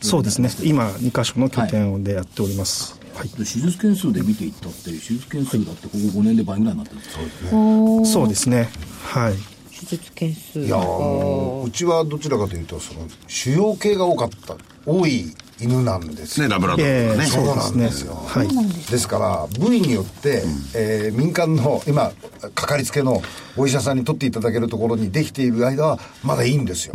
[0.00, 0.50] そうですね。
[0.62, 2.98] 今、2カ所の拠点でやっております。
[3.14, 3.28] はい。
[3.28, 8.04] で手術件数で見ていったって、手術件数だってここ5年で倍ぐらいになってるんですよ。
[8.04, 8.68] そうですね。
[9.04, 9.34] はい。
[9.74, 16.48] 手術件数いやーうちはどちらかというとその腫瘍系が多かった多い犬なんですよ。
[16.48, 17.24] ね、ラブラドールね。
[17.24, 18.48] ええそうなんですすよ、はい。
[18.90, 19.08] です。
[19.08, 20.42] から部位によって、
[20.74, 22.12] えー民間の今
[22.54, 23.22] かかりつけの
[23.56, 26.94] お医者さんに取っていただけるところにできている間はまだいいんですよ、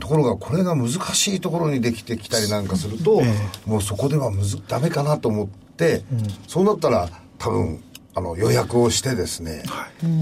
[0.00, 3.22] ところがこれが難しいところにできてきたりなんかすると、
[3.66, 6.02] もうそこではむずダメかなと思って、
[6.48, 7.82] そうなったら多分
[8.14, 9.62] あの予約をしてですね、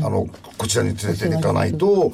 [0.05, 2.13] あのこちらに連れて行かないと、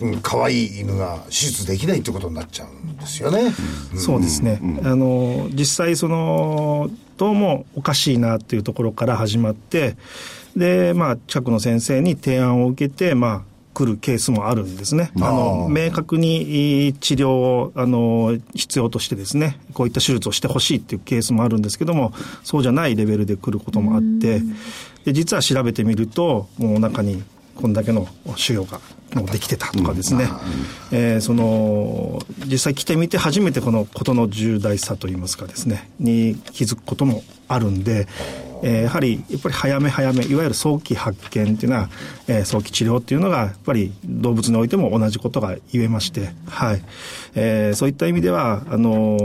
[0.00, 3.52] うん、可愛い犬が手術できないってことになっちゃうんですよね。
[3.96, 9.96] そうですね、あの実際、そのどうもおかしいなっていうところから始まって、
[10.56, 13.42] で、まあ、近くの先生に提案を受けて、まあ、
[13.78, 15.12] 来るケースもあるんですね。
[15.16, 24.42] あの明確に治療をあの必要としてですね、こういった手術をしてほしいっていうケースもあるんですけども、そうじゃないレベルで来ることもあって、
[25.08, 27.22] で実は調べてみると、もうお腹に
[27.54, 28.78] こんだけの腫瘍が
[29.14, 30.28] もうできてたとかですね、
[30.92, 35.88] えーその実際来てみて初めてこの事の重大さといいますかですね。
[35.98, 38.06] に気づくこともあるんで、
[38.62, 41.88] えーやはりやっぱり早め早めいわゆる早期発見っていうのは、
[42.26, 46.82] えー早期治療っていうのがやっぱり動物においても同じことが言えまして、はい。
[47.34, 49.16] えーそういった意味ではあの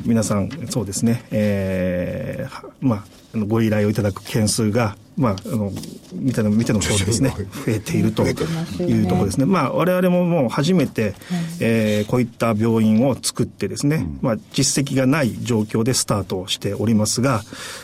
[0.00, 5.70] ー皆さんそうですね、えーはまあご依頼をいただく件数が、まあ、あの
[6.12, 7.34] 見ての見ての通り ですね。
[7.36, 8.44] 増えているというと
[9.14, 9.46] ころですね。
[9.46, 11.14] まあ我々ももう初めて、
[11.60, 17.42] えーこういった病院を作ってですね、まあ実績がない状況でスタートしておりますが、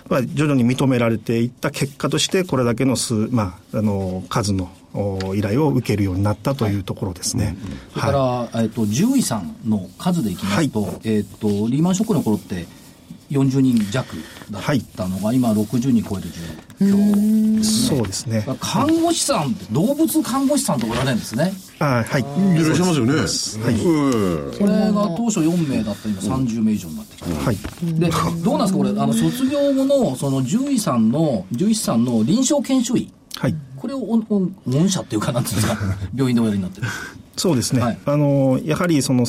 [0.08, 7.56] まあ徐々に認められていった結果としてこれだけの数、まああの数のお依頼を受けるようになったというところですね。
[7.92, 12.66] それから、えっと獣医さんの数でいきますと,、えっとリーマンショックの頃って
[13.30, 14.16] 40人弱
[14.50, 14.62] だっ
[14.96, 16.28] たのが、今60人超える
[16.80, 17.96] 状況ですね。
[17.98, 18.46] そうですね。
[18.60, 21.52] 看護師さん動物看護師さんとおられるんですね。
[21.80, 22.22] あはい。
[22.22, 22.24] い
[22.66, 23.12] らっしゃいますよね。
[23.64, 24.58] はい。
[24.58, 27.30] これが当初4名だった今30名以上になってきた。
[27.44, 27.56] はい。
[28.00, 28.10] で、
[28.42, 28.78] どうなんですか？
[28.78, 33.12] これ、あの、卒業後の、その獣医さんの、獣医師さんの臨床研修医。
[33.36, 33.54] はい。
[33.78, 35.78] これを、おお御社っていうか、なんていうんですか、
[36.14, 36.86] 病院でおやりになってる。
[37.36, 37.98] そうですね、はい。
[38.04, 39.24] あのやはりその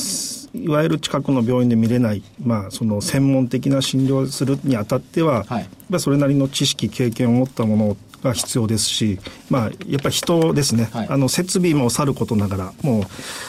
[0.52, 5.68] いわゆる近くの病院で見れない、まあ、その専門的な診療をするにあたっては、はい。
[5.98, 11.06] それなりの知識、経験を持ったものが必要ですし、まあ、やっぱり人ですね、はい。
[11.08, 13.04] あの設備もさることながら、もう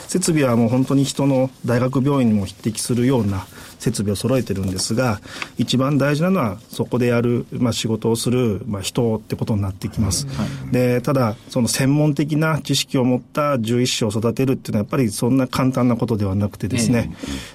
[0.07, 3.47] 設備はもう本当に人の大学病院にも匹敵するような
[3.81, 5.19] 設備を揃えてるんですが、
[5.57, 10.27] 一番大事なのは、そこでやる、まあ、仕事をする、まあ、人ってことになってきます。
[10.71, 17.11] でただ、その専門的な知識を持った獣医師を育てるっていうのは、やっぱりそんな簡単なことではなくてですね、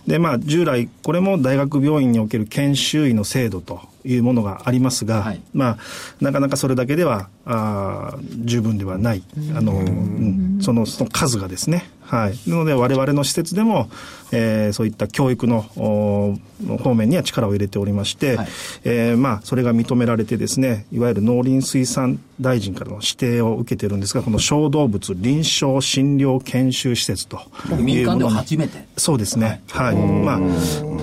[0.08, 5.40] でまあ、従来、これも大学病院における研修医の制度というものがありますが、はい。
[5.54, 5.78] まあ、
[6.20, 9.22] なかなかそれだけではあー十分ではない、
[9.54, 10.58] あのうん。
[10.60, 11.88] そのその数がですね。
[12.06, 13.88] はい、なので我々の施設でも、
[14.32, 16.36] えーそういった教育のお
[16.78, 18.48] 方面には力を入れておりまして、はい
[18.84, 27.40] えーまあ、それが認められてですねいわゆる農林水産大臣からの指定を受けてるんですがこの小動物臨床診療研修施設と
[27.70, 28.86] いう民間ではも初めて？
[28.96, 29.62] そうですね。
[29.70, 29.96] はい。
[29.96, 30.40] まあ、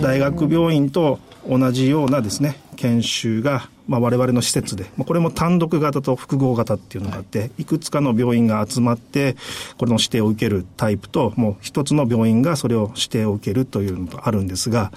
[0.01, 9.35] 大学病院と同じようなですね、研修が、まあ、我々の施設で、まあこれも単独型と複合型っていうのがあって、い、くつかの病院が集まって、
[9.77, 14.91] これの指定を受けるタイプと、もう一つの病院がそれを指定を受けるというのがあるんですが、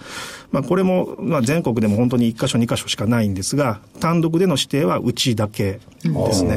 [0.52, 6.56] まあ、これも、まあ、全国でも本当に1箇所、2箇所しかないんですが、単独での指定はうちだけですね。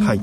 [0.00, 0.20] はい。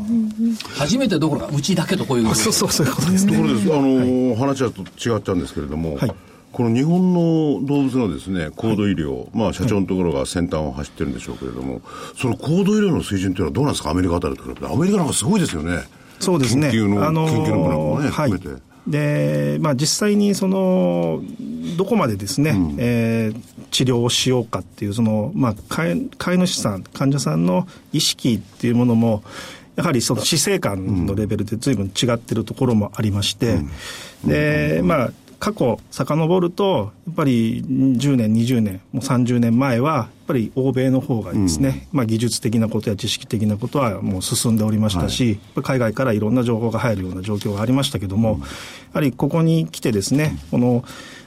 [0.78, 3.34] 初めてどころか、うちだけとこういうことそうそう、そういうことですね。
[3.34, 6.12] ところです、あのはちょっと違っちゃうんですけれども、はい
[6.60, 11.82] この日本の動物のですね、高度医療、まあ社長のところが先端を走ってるんでしょうけれども、
[12.18, 14.66] その高度医療の水準というのはどうなんですか、アメリカあたりと比べて。
[14.66, 15.84] アメリカなんかすごいですよね。
[16.20, 16.70] そうですね。
[16.70, 18.62] 研究の、あのー研究の部なんかもね、はい含めて。
[18.88, 21.22] で、まあ、実際にその
[21.78, 23.42] どこまでですね、えー
[23.72, 29.24] 治療をしようかっていうその、まあ、飼い飼い主さん患者さんの意識っていうものも
[29.78, 33.60] やはりその死生観のレベルで随分違ってるところもありまして、
[34.26, 48.46] でまあ過去遡るとやっぱり10年20年もう30年前はやっぱり欧米の方がですね、まあ、技術的なことや知識的なことはもう進んでおりましたし、やっぱり海外からいろんな情報が入るような状況がありましたけども、や
[48.94, 50.84] はりここに来てですねこの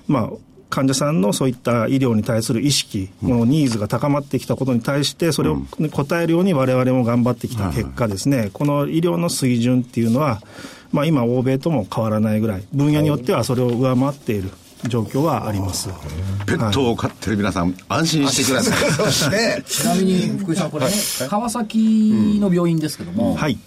[0.07, 0.31] まあ
[0.73, 10.41] 患者さんのそういった医療に対する意識、このニーズが高まってきたことに対して、それを応えるように我々も頑張ってきた結果ですね、この医療の水準っていうのは、
[10.91, 14.49] まあ今、欧米とも変わらないぐらい、分野によってはそれを上回っている
[14.89, 15.91] 状況はあります。
[16.47, 19.31] ペットを飼ってる皆さん、安心してください。
[19.37, 19.63] ね。
[19.67, 20.93] ちなみに福井さん、これね、
[21.29, 23.59] 川崎の病院ですけども、はい。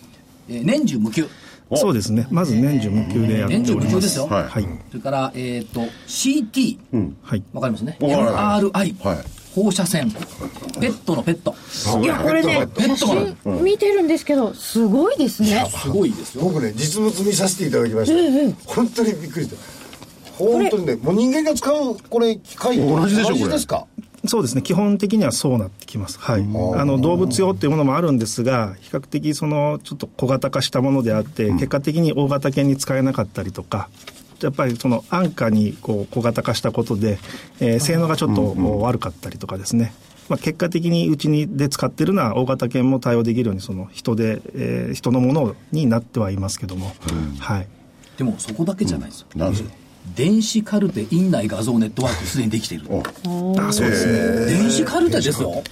[0.49, 1.27] えー年中無休。
[1.73, 2.27] そうですね。
[2.29, 3.87] まず年中無休でやってお年中ります。
[3.87, 4.27] 無休ですよ。
[4.27, 4.43] はい。
[4.43, 4.67] はい。
[4.89, 6.77] それから、えっ、と、CT、
[7.23, 7.43] はい。
[7.53, 7.97] わかりますね。
[7.99, 9.35] MRI、はい。
[9.55, 11.55] 放射線、ペットのペット。
[12.01, 15.65] いやこれねペット見てるんですけどすごいですね。
[15.69, 16.43] すごいですよ。
[16.43, 19.55] 僕ね実物見させていただきました、本当にびっくりした。
[20.37, 23.49] 本当にねもう人間が使うこれ機械と同じでしょこれ。
[23.53, 23.87] ですか
[24.27, 24.61] そうですね。
[24.61, 26.19] 基本的にはそうなってきます。
[26.19, 26.41] はい。
[26.41, 33.89] あの、動物用っていうものもあるんですが、比較的その、ちょっと小型化したものであって、結果的に大型犬に使えなかったりとか、
[34.41, 37.17] やっぱりその安価にこう小型化したことで、
[37.61, 39.93] えー性能がちょっと悪かったりとかですね。
[40.27, 46.93] まあ、結果的にうちにで使ってるのは大型犬も対応できるようにその人で、えー人のものになってはいますけども、
[47.39, 47.67] はい。
[48.17, 49.27] でもそこだけじゃないですよ。
[49.35, 49.57] なんで？
[49.57, 49.69] すか
[50.15, 52.85] 電子カルテ院内画像ネットワークすでにできている。
[53.57, 54.45] あ、そうですね。
[54.45, 55.63] 電子カルテですよ。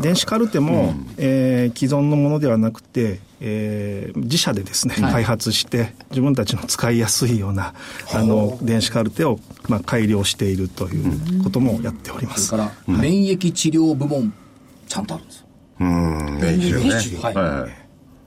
[0.00, 0.60] 電子カルテ。
[0.60, 5.12] も、えー既存のものではなくて、えー自社でですね、はい。
[5.12, 7.74] 開発して自分たちの使いやすいような
[8.12, 12.46] あの電子カルテを、まあ、改良しているということもやっております。
[12.48, 14.32] それから、免疫治療部門、
[14.88, 15.46] ちゃんとあるんですよ。
[15.80, 16.94] うん、ね、一応ね。
[17.20, 17.34] はい。
[17.34, 17.60] はい。
[17.62, 17.68] は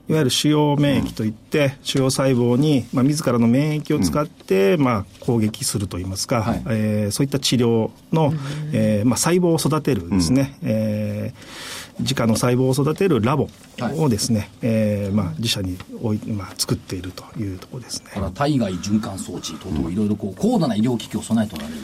[0.08, 0.12] い。
[0.12, 6.62] いわゆる主要免疫といって、主要細胞に、まあ、自らの免疫を使って、まあ、攻撃するといいますか、はい。
[6.68, 8.32] えーそういった治療の、
[8.72, 13.48] えーまあ、細胞を育てるですね、えー自家の細胞を育てるラボ
[13.96, 18.10] をですね、えーまあ、自社に置い、まあ、作っているというところですね。
[18.34, 21.80] 体外循環装置等々いろいろこう高度な医療機器を備えておられる、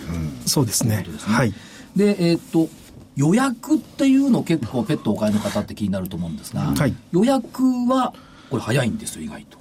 [0.47, 1.03] そうですね。
[1.03, 1.35] というですね。
[1.35, 1.55] はい。
[1.97, 2.69] でえーっと
[3.17, 8.13] 予約っていうの結構ペットをお飼いの方って気になると思うんですが、はい予約は
[8.51, 9.59] これ早いんですよ意外と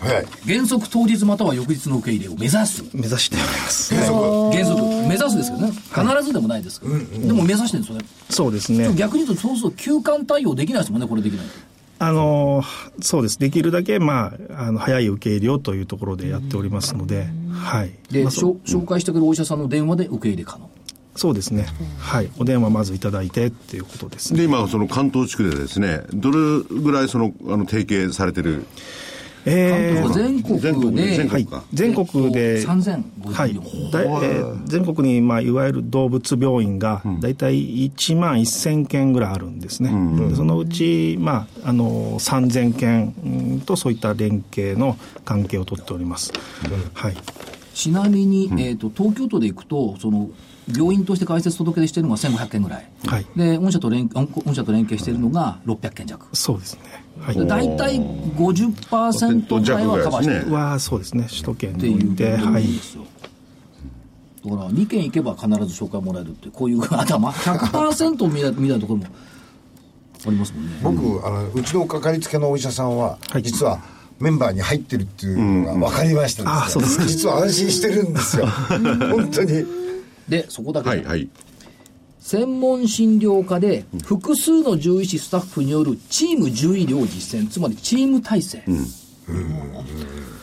[0.00, 0.26] はい。
[0.46, 2.84] 原則当日または翌日の受け入れを目指す。
[2.94, 3.94] 目指しております。
[3.94, 4.06] 原
[4.64, 4.82] 則。
[4.82, 5.72] 目指すですけどね。
[5.72, 6.98] 必ずでもないですけど。
[6.98, 8.04] でも目指してるんですよね。
[8.30, 8.94] そうですね。
[8.94, 11.52] 逆に言うと、そうすると休館対応できないですもんね、これできないと。
[12.00, 12.62] あの
[13.00, 13.40] そうです。
[13.40, 17.90] できるだけ、まあ、あの、早い受け入れをというところでやっておりますので、はい。
[18.10, 20.70] で、まあ紹介してくれるお医者さんの電話で受け入れ可能。
[21.18, 21.66] そうですね。
[21.98, 22.30] はい。
[22.38, 24.38] お電話まずいただいてっていうことですね。
[24.38, 28.64] で、今、その関東地区でですね、どれぐらいその、あの、提携されてる、
[29.44, 31.16] えー全国全国でで、はい。
[31.16, 31.64] 全国か。
[31.72, 33.32] 全国で、3054。
[33.32, 33.54] はい。
[33.90, 39.90] だえー全国に、まあ、いわゆる動物病院が大体1万1000件ぐらいあるんですね、
[40.28, 46.32] でそのうち、まあ、あの3000件うんとそういった連携の関係を取っております、
[46.92, 47.14] はい、
[47.78, 50.28] ちなみに、えっ、と、東京都で行くと、その、
[50.76, 52.86] 病院として開設届出しているのが1500件ぐらい。
[53.06, 56.26] はい、で、御社と連、御御社と連携しているのが600件弱。
[56.34, 56.80] そうですね、
[57.20, 60.46] はいで大体50%ぐらいはカバーしてる。
[60.46, 63.04] ねはそうですね首都圏っていうにおいて、はいんですよ。
[64.44, 69.06] だから2件行けば必ず紹介もらえるって、こういう、あとはまあ100%みたいみたいなところも
[70.26, 70.72] ありますもんね。
[70.82, 73.80] 僕、あの、うちのかかりつけのお医者さんは、はい実は、
[74.20, 78.46] メンバーに入ってるっていうのが分かりましたあそうですか実は安心してるんですよ。
[79.14, 79.64] 本当に。
[80.28, 81.28] で、そこだけはい、はい。
[82.20, 88.62] 専門診療科で複数の獣医師スタッフによるチーム獣医療実践、つまりチーム体制。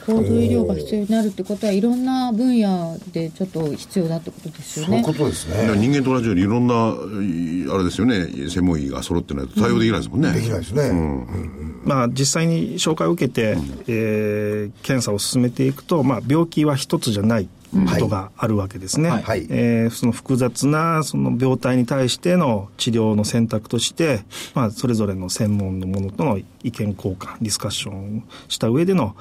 [0.06, 5.04] 高度医療が必要になるってことはいろんな分野でちょっと必要だってことですよね。
[5.04, 5.76] そういうことですね。
[5.78, 10.32] 人間と同じようにいろんな、いあれですよね、専門医が揃ってないと対応できないですもんね。
[10.32, 10.91] できないですね。
[11.84, 19.09] まあ、実際に紹介を受けて、えー検査を進めていくと、まあ、病気は一つじゃないことがあるわけですね。
[19.09, 29.15] はいはいえーその複雑なその病態に対しての治療の選択として、まあ、それぞれの専門のものとの意見交換、ディスカッションをした上での、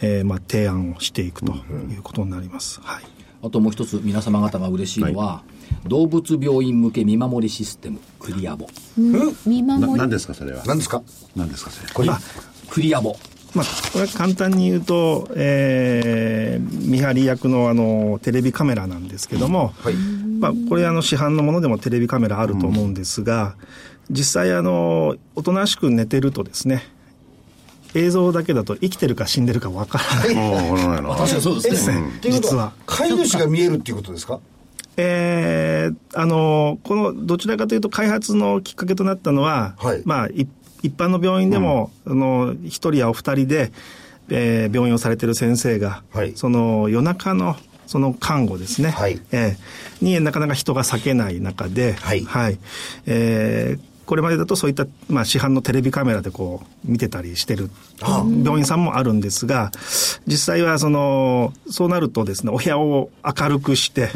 [0.00, 2.80] えーまあ、提案をしていくということになります。
[2.82, 3.04] はい。
[3.42, 5.42] あともう一つ皆様方が嬉しいのは、
[5.86, 8.66] 動物病院向け見守りシステム、クリアボ。
[8.96, 10.62] な見守り何ですか、それは？
[10.66, 11.02] 何ですか？
[11.36, 11.88] 何ですか、それ？
[11.92, 12.08] これ。
[12.70, 13.16] クリアボ。
[13.54, 19.94] まあ、これは簡単に言うと、えー見張り役のあのテレビカメラなんですけども、はい。
[19.94, 23.56] まあ、これあの市販のものでもテレビカメラあると思うんですが、
[24.10, 26.82] 実際あのおとなしく寝てるとですね
[27.94, 31.08] 映像だけだと生きてるか死んでるかわからない、ああ、わからないな。
[31.16, 31.96] 確かにそうですね。
[31.98, 34.40] うことは実は、飼い主が見えるっていうことですか？
[34.96, 40.46] えーあのこのどちらかというと開発のきっかけとなったのは、はいまあ、い
[40.84, 43.72] 一般の病院でも、あの一人やお二人で、
[44.28, 46.32] えー病院をされてる先生が、はい。
[46.36, 49.20] その夜中のその看護ですね、はい。
[49.32, 52.58] えーになかなか人が避けない中で、はい。
[53.06, 57.70] えーこれまでだとそういった、まあ、市販のテレビカメラでこう見てたりしてる
[58.02, 59.72] 病院さんもあるんですが
[60.26, 64.10] 実際はそのそうなるとですねお部屋を明るくして、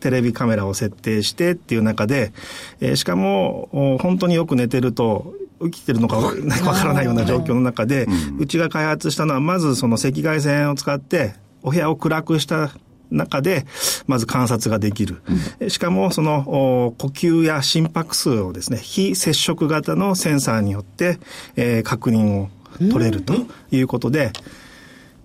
[0.00, 2.32] テレビカメラを設定してっていう中で、
[2.80, 6.24] えーしかもお本当によく寝てると生きてるのかわ
[6.66, 8.06] わからないような状況の中で、
[8.38, 12.70] うちが開発したのはまずその赤外線を使ってお部屋を暗くした
[13.10, 13.66] 中で、
[14.06, 15.22] まず観察ができる。
[15.68, 16.40] しかも、その、
[16.88, 21.20] お呼吸や心拍数をですね、非接触型のセンサーによって、
[21.54, 22.48] えー確認を
[22.90, 23.34] 取れると
[23.70, 24.32] いうことで、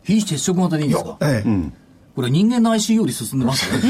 [0.04, 1.18] 非接触型でいいんですか？
[1.22, 1.72] ええ。
[2.16, 3.82] これ人間の IC より進んでますね。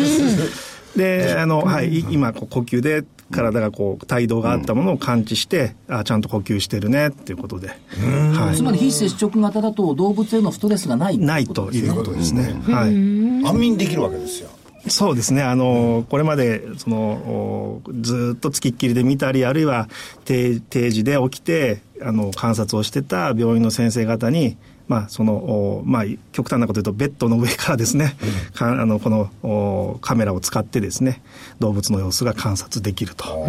[0.95, 11.17] で、あの、はい、い今、呼吸で体がこう、帯同があったものを感知して、あちゃんと呼吸してるね、っていうことで、はつまり非接触型だと動物へのストレスがないい。
[11.17, 12.54] ないということですね。
[12.67, 12.89] はい。
[13.46, 14.50] 安眠できるわけですよ。
[14.88, 15.44] そうですね。
[15.44, 19.88] あの、これまで、その、おずーっと付きっきりで見たり、あるいは
[20.26, 24.58] 定定時で起きて、あの、観察をしてた病院の先生方に、
[24.91, 28.17] まあ、その、おまあ、極端なこと言うと、ベッドの上からですね、
[28.54, 31.21] かあの、このおカメラを使ってですね、
[31.60, 33.47] 動物の様子が観察できると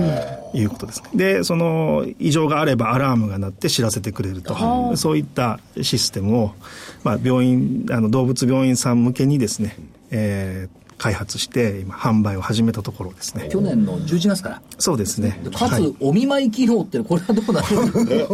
[0.54, 1.10] いうことですね。
[1.16, 4.96] で、その、異常があればアラームが鳴って知らせてくれると。
[4.96, 6.54] そういったシステムを、
[7.02, 9.76] まあ、病院、あの、動物病院さん向けにですね、
[10.12, 13.48] えー開発して今販売を始めたところですね。
[13.50, 14.62] 去年の11月から。
[14.78, 15.40] そうですね。
[15.42, 18.26] でかつ、はいお見舞い機能って、これはどうなる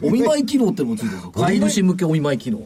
[0.02, 1.30] お見舞い機能ってのもついてるんですよ。
[1.32, 2.58] 飼い主向けお見舞い機能。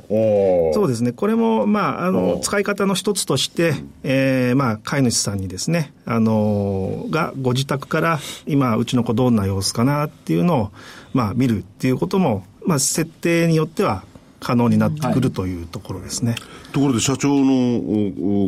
[0.72, 1.10] そうですね。
[1.10, 3.74] これも、まあ、あの、使い方の一つとして、
[4.04, 10.70] えーまあ、飼い主さんにですね、あのーが、ご自宅から、今、うちの子どんな様子かなっていうのを、
[11.12, 14.04] まあ、見るっていうことも、まあ、設定によっては
[14.40, 16.34] 可能になってくるというところですね。
[16.72, 17.80] ところで社長の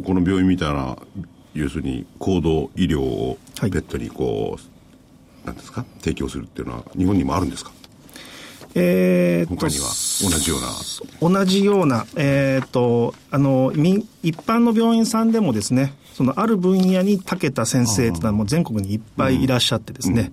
[0.02, 0.96] この病院みたいな
[1.54, 3.70] 要するに高度医療をペはい。
[3.70, 4.58] ットにこ
[5.44, 5.84] う、なんですか？
[6.00, 7.72] 提供するっていうのは日本にもあるんですか？
[8.74, 9.90] えー、他には
[10.22, 10.60] 同じよう
[11.28, 11.38] な。
[11.38, 20.32] 同じような、えー、とあの民一般の病院さんでもですねそのある分野に長けた先生というのはもう全国にいっぱいいらっしゃってですね、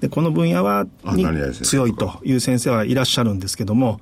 [0.00, 1.26] でこの分野はに
[1.62, 4.00] 強いという先生はいらっしゃるんですけども、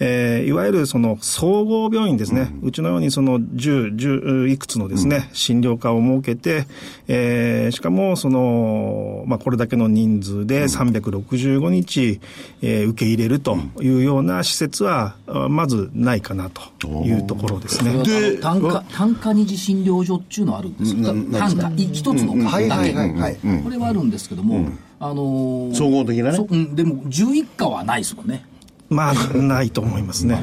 [0.00, 6.66] えー、いわゆるその総合病院ですね、うちのようにその10、10いくつのですね、診療科を設けて、
[7.06, 12.20] えー、しかもその、まあ、これだけの人数で365日、
[12.62, 15.14] えー、受け入れるというような施設は、
[15.48, 18.02] まずないかなというところですね。
[18.02, 21.38] で単価単価二次診療所っていうのはあるんですか？
[21.38, 22.92] 単価一つの科だけ、
[23.62, 24.68] これはあるんですけども、
[24.98, 28.46] あのー、総合的なね、うん、でも11科はないですもんね。
[28.88, 30.42] まあないと思いますね、はい、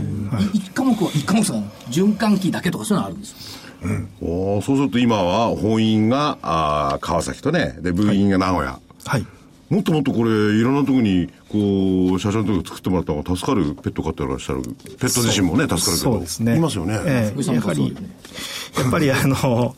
[0.57, 9.25] 1科目は1科目は循環器だけとかそういうのあるんですうん、おそうすると今は本院があ川崎とねで部員が名古屋、はい、
[9.69, 15.95] もっともっとこれいろんなところにこう社長のとこ作ってもらった方が助かるペット飼ってらっしゃるペット自身もね助かるけど。
[15.95, 16.55] そうですね。
[16.55, 17.93] いますよね、えー、やはり
[18.77, 19.75] やっぱりあの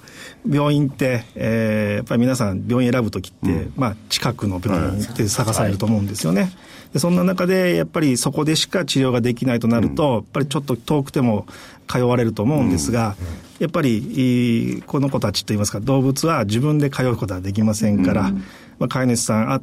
[0.47, 6.41] 病院って、えー、やっぱり皆さん病院選ぶときって、うん、まあ、近くの病院って探されると思うんですよね。
[6.41, 6.51] はい、
[6.93, 11.45] でそんな中で、やっぱりそこでしか治療ができないとなると、うん、やっぱりちょっと遠くても
[11.87, 13.25] 通われると思うんですが、うん、
[13.59, 18.31] やっぱり、この子たちといいますか、動物は自分で通うことはできませんから、
[18.79, 19.61] まあ、飼い主さんあ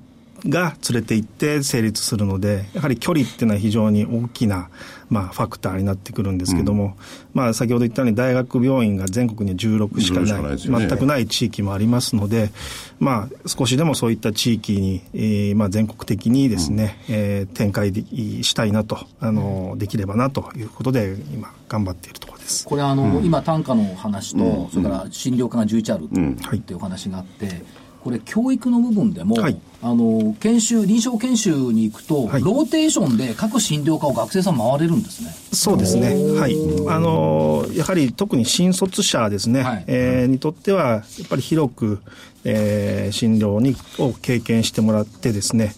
[0.49, 4.71] が連れて行って成立するので、やはり距離っていうのは非常に大きな、
[5.09, 6.93] まあ、ファクターになってくるんですけども、うん、
[7.35, 12.51] まあ、先ほど言ったように大学病院が全国に16しかない、ね、全くない地域もありますので、
[12.99, 17.93] まあ、少しでもそういった地域に、えー、まあ、全国的にですね、うん、えー、展開
[18.43, 22.67] したいなと、あの、できればなということで、今、頑張っているところです。
[22.67, 27.63] これあの、うん、今、単価の話と、それから診療科が11あるっていうお話があって、
[28.03, 35.31] これ教育の部分でも、はい、あの研修臨床研修に行くと、はい、ローテーションで各診療科を学生さん回れるんですね。
[35.53, 36.15] そうですね。
[36.39, 36.57] はい。
[36.89, 42.01] あのやはり特に新卒者ですね、はい、えー、にとってはやっぱり広く
[42.45, 45.75] えー、診療にを経験してもらってですね。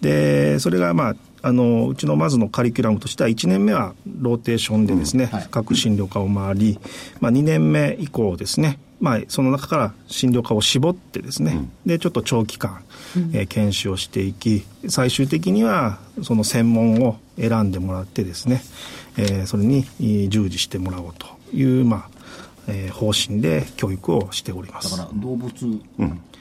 [0.00, 6.78] でそれがまああのうちのまずのカリキュラムとしては1年目はローテーションでですね、うんはい、各診療科を回り、
[7.20, 12.84] まあ、2年目以降ですねまあ、その中から診療科を絞ってですね、うん、でちょっと長期間、
[13.32, 18.62] えー、研修をしていき最終的にはその専門を選んでもらってですね、
[19.16, 19.84] えー、それに
[20.28, 21.26] 従事してもらおうと
[21.56, 22.20] いう、まあ
[22.68, 24.90] えー、方針で教育をしております。
[24.90, 25.50] だから動物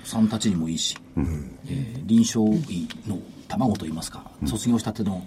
[0.03, 2.39] さんたちにもいいし、うん、えー、臨床
[2.69, 3.19] 医の
[3.49, 5.23] 卵といいますか、卒業したての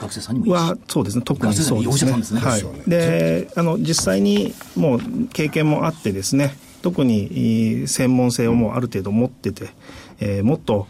[0.00, 2.12] 学生さんにもいいし、はそうですね、特にそうですね。
[2.16, 2.40] ですね。
[2.40, 5.00] はい、であの実際にもう
[5.32, 9.68] 経験もあってですね、特に専門性をもうある程度持ってて、
[10.20, 10.86] えー、もっと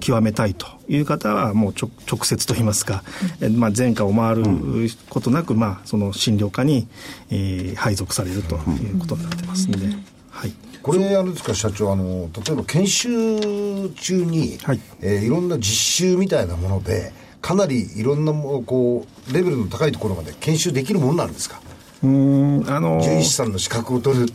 [0.00, 3.02] 極めたいという方はもう直接といいますか、
[3.40, 4.44] うん、まあ、前科を回る
[5.08, 6.88] ことなく、まあ、その診療科に、
[7.30, 9.78] えー、配属されるということになってますんで。
[10.30, 10.52] はい、
[10.88, 14.80] これあれですか社長あの例えば研修中に、はい。
[15.00, 21.60] えー、いろんな実習みたいなものでかなりいろんなもこうレベルの高いところまで研修できるものなんですか？
[22.02, 24.26] うんあの獣医師さんの資格を取る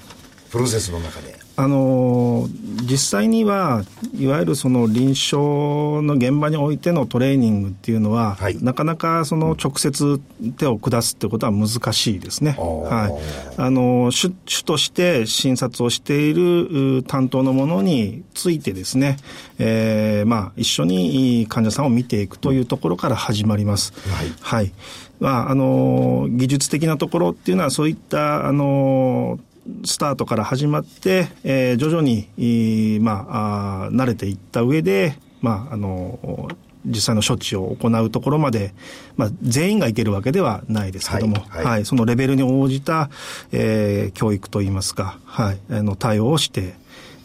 [0.51, 2.47] プロセスの中であの
[2.81, 3.83] 実際には
[4.15, 10.19] いわゆるその臨床の現場においてのトレーニングっていうのは、はい、なかなかその直接
[10.57, 12.55] 手を下すってことは難しいですね。
[12.57, 13.09] は
[13.55, 19.17] い、あの主主として診察をしている担当のものについてですね、
[19.59, 23.93] えー、まあ一緒に患者さんを見ていくというところから始まります。
[24.09, 24.71] はい、はい。
[25.19, 29.39] まあ、あの技術的なところっていうのはそういったあの
[29.85, 36.49] スタートから始まって、えー、徐々に、まあ、あ慣れていった上で、まあ、あの、
[36.85, 38.73] 実際の処置を行うところまで、
[39.15, 41.65] まあ、全員がいけるわけではないですけども、はい、はい。
[41.65, 43.09] はい、そのレベルに応じた、
[43.51, 46.75] えー、教育といいますか、はい、あの対応をして、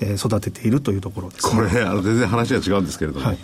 [0.01, 3.39] えー、育てているというところです、ね、これ、あの全然話が違うんですけれども、はい、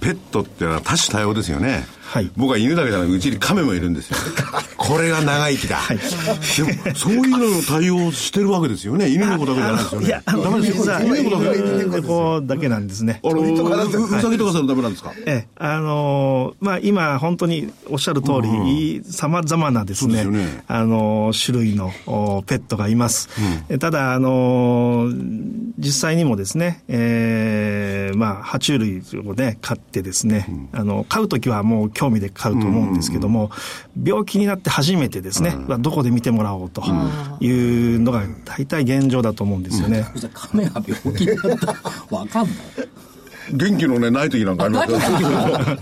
[0.00, 1.84] ペットっていうのは多種多様ですよね。
[2.08, 4.16] はい、僕は犬だけじゃなくうちに亀もいるんですよ。
[4.78, 5.76] これが長生きだ。
[5.76, 5.98] はい、
[6.94, 9.10] そういうのの対応してるわけですよね。
[9.10, 10.06] 犬の子だけじゃないですよね。
[10.06, 10.98] いや、ダメですよ。
[11.00, 11.58] 犬の子だけ。
[11.58, 13.20] 犬の子だけなんですね。
[13.22, 13.44] あの、う
[14.22, 15.12] さぎとかさダメなんですか？
[15.26, 20.26] ええ、あのまあ今、本当におっしゃる通り、さまざまなですね、
[20.66, 21.92] あの種類の
[22.46, 23.28] ペットがいます。
[23.78, 25.10] ただ、あの
[25.76, 33.50] 実際にもですね、ええ、まあ、爬虫類をね、飼ってですね、あの、飼うときはもう興味で買うと思うんですけども、
[34.00, 36.80] 病気になって初めてですね、どこで見てもらおうと
[37.40, 40.06] いうのが大体現状だと思うんですよね。
[40.14, 41.66] じゃ亀が病気になった？
[41.66, 41.74] ら
[42.08, 42.54] 分かんない
[43.52, 44.98] 元気のね、ない時なんかありますよ。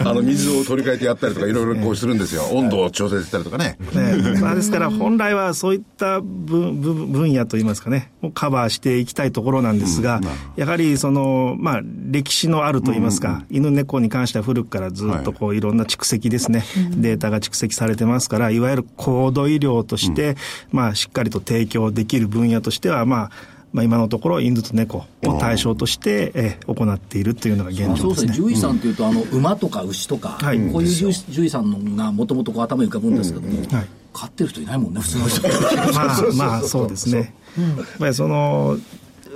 [0.00, 2.42] あの、水を取り替えてやったりとか、いろいろこうするんですよ。
[2.52, 3.76] 温度を調整したりとかね。
[3.94, 10.20] ねまあ、ですから本来はそういった分分分野といいますかね、をカバーしていきたいところなんですが、
[10.56, 16.64] やはりその、まあ、歴史のあるといいますか、犬猫に関しては古くからずっとこういろんな蓄積ですね、
[16.96, 20.36] データが蓄積されてますから、いわゆる高度医療として、
[20.70, 28.56] まあ、しっかりと提供できる分野としては、まあ、まあ、今のところ、犬と猫を対象として、えー行っているというのが現あそうですね、状ですね。
[28.56, 30.58] 獣医さんというと、あの馬とか牛とか、はい。
[30.72, 33.86] こういう獣医さんのがもともと頭に浮かぶんですけども、はい。
[34.14, 35.48] 飼ってる人いないもんね、普通の 人。
[35.92, 37.34] まあまあそうですね。
[37.58, 38.78] やっぱりその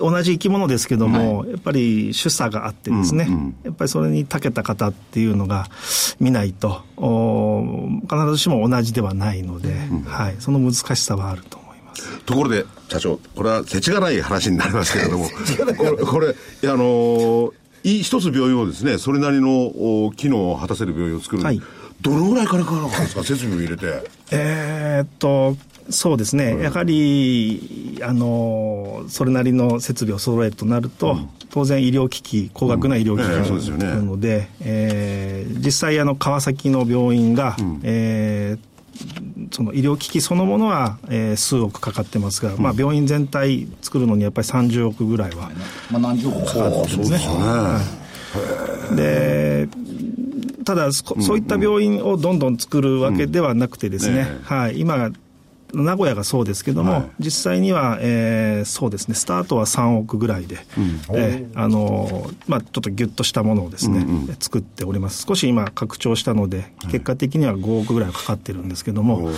[0.01, 3.29] 同じ生き物ですけども、やっぱり主査があってですね、
[3.63, 5.69] やっぱりそれに長けた方っていうのが
[6.19, 7.63] 見ないと、お
[8.09, 9.75] 必ずしも同じではないので、
[10.07, 11.60] はい、その難しさはあると
[11.91, 12.19] ます。
[12.21, 15.29] ところで、社長、これは世知がない話になりますけれども、
[16.07, 16.29] これ、
[16.65, 21.63] あのーい一つ病院をですね、それなりのお機能を果たせる病院を作るはい。
[22.03, 23.87] どのぐらい金かかるんですか、設備を入れて。
[24.33, 25.57] えーっと、
[25.89, 31.19] そうですね、やはり、あの、それなりの設備を揃えるとなると、
[31.51, 33.25] 当然医療機器、高額な医療機
[33.65, 38.70] 器なので、えー実際、あの、川崎の病院が、えー
[39.53, 45.51] その医療機器そのものは、えー数億かかってますが、まあ、病院全体作るのにやっぱり30億ぐらいは
[45.91, 47.19] まあ何十億かかるんですね。
[48.97, 49.69] で
[50.65, 54.41] ただそそういった病院をどんどん作るわけではなくてですね、え。
[54.45, 55.11] はい、今
[55.73, 57.11] 名古屋がそうですけども、はい。
[57.19, 60.59] 実際には、えーそうですねスタートは3億ぐらいで、
[61.13, 64.05] えーあのーまあ、ちょっとギュッとしたものをですね、
[64.39, 65.25] 作っております。
[65.27, 69.31] 少し今拡張したので結果的には5億ぐらいかかってるんですけども、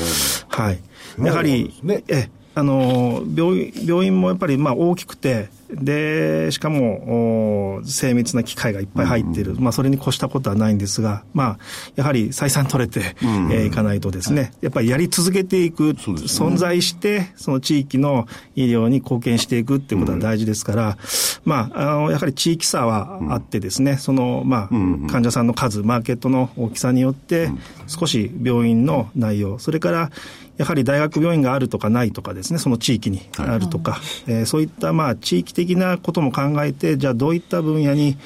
[0.49, 0.80] はい、
[1.18, 2.03] やはり、ね。
[2.09, 11.59] えあの病院病院もやっぱりまあ大きくて、でしかもお精密な機械がいっぱい入っている、まあ、それに越したことはないんですが、まあ、
[11.97, 15.93] やはり採算取れて、えーいかないとですね、やっぱりやり続けていく、ね。
[15.95, 20.99] 存在して、その地域の医療に貢献していくっていうことは大事ですから、
[21.45, 27.51] まあ、あのやはり地域差はあってですね、その、まあ、患者さんの数、マーケットの大きさによって、
[27.87, 30.11] 少し病院の内容、それから、
[30.59, 38.17] やはり大学病院があるとかないとかですね、その地域にあるとか、えーそういったまあ地域的なことも考えて、じゃあどういった分野に、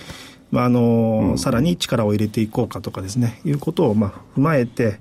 [0.50, 4.98] まああのさらに力を入れていこうかとかですね、いうことをまあ踏まえて、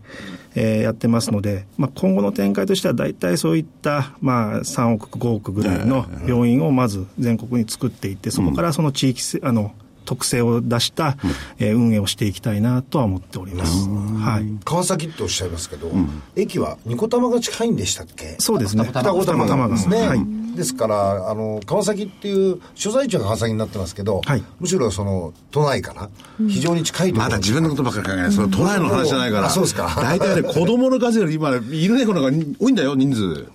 [0.55, 9.73] えーやってますので、まあ、今後の展開としては大体そういったまあ3億、5億ぐらいの病院をまず全国に作っていって、そこからその地域せ、あの、
[10.05, 11.17] 特性を出した、
[11.59, 13.87] えー運営をしていきたいなとは思っております。
[13.89, 14.45] はい。
[14.63, 15.91] 川崎っておっしゃいますけど、
[16.35, 18.35] 駅はニコタマが近いんでしたっけ？
[18.39, 18.83] そうですね。
[18.85, 20.19] 二子玉玉ですね、はい。
[20.55, 26.09] ですからあの川崎っていう所在地は川崎になってますけど、はいむしろその都内から
[26.47, 28.31] 非常に近いところまだ自分のことばっかり考えない。
[28.31, 29.47] その都内の話じゃないから。
[29.47, 33.47] あそうですか大体ね、子供の数より今、犬猫の方が多いんだよ、人数。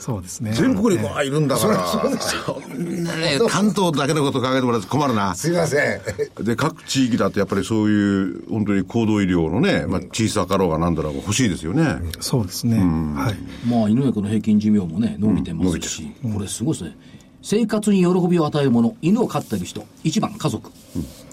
[0.00, 0.52] そうですね。
[0.52, 1.86] 全国にわあいるんだから。
[2.18, 5.34] そんなね、関東だけのこと考えてもらうと困るな。
[5.34, 11.96] すいませんで、各地域だとやっぱりそういう、本当に高度医療のね、まあ、小さかろうがなんだろうが欲しいですよね。
[12.20, 12.78] そうですね。
[12.78, 13.68] はい。
[13.68, 16.96] まあ、犬猫の平均寿命もね、伸びてますし、これすごいですね。
[17.42, 20.70] 生活に喜びを与えるもの、犬を飼ってる人、1番家族、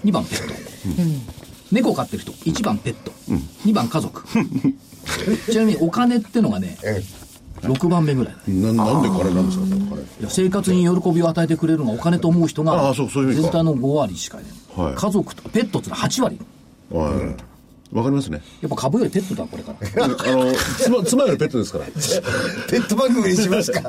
[0.04, 0.54] 2番ペット。
[1.72, 3.10] 猫を飼ってる人、1番ペット、
[3.64, 4.22] 2番家族。
[5.50, 7.02] ちなみにお金ってのがね、え
[7.66, 10.02] 6番目ぐらいななんでこれなんですか、これ。
[10.02, 13.42] いや生活に喜びを与えてくれるのがお金と思う人あがあそうそういう意味か。
[13.42, 14.42] 全体の5割しかい
[14.76, 14.94] ない、はい。
[14.94, 16.38] 家族とペットってのは8割。
[16.90, 17.44] はい。
[17.92, 18.42] わかりますね。
[18.62, 20.04] やっぱ株よりペットだこれから。
[20.04, 21.84] あの、妻、妻よりペットですから。
[22.68, 23.80] ペット番組にしますか。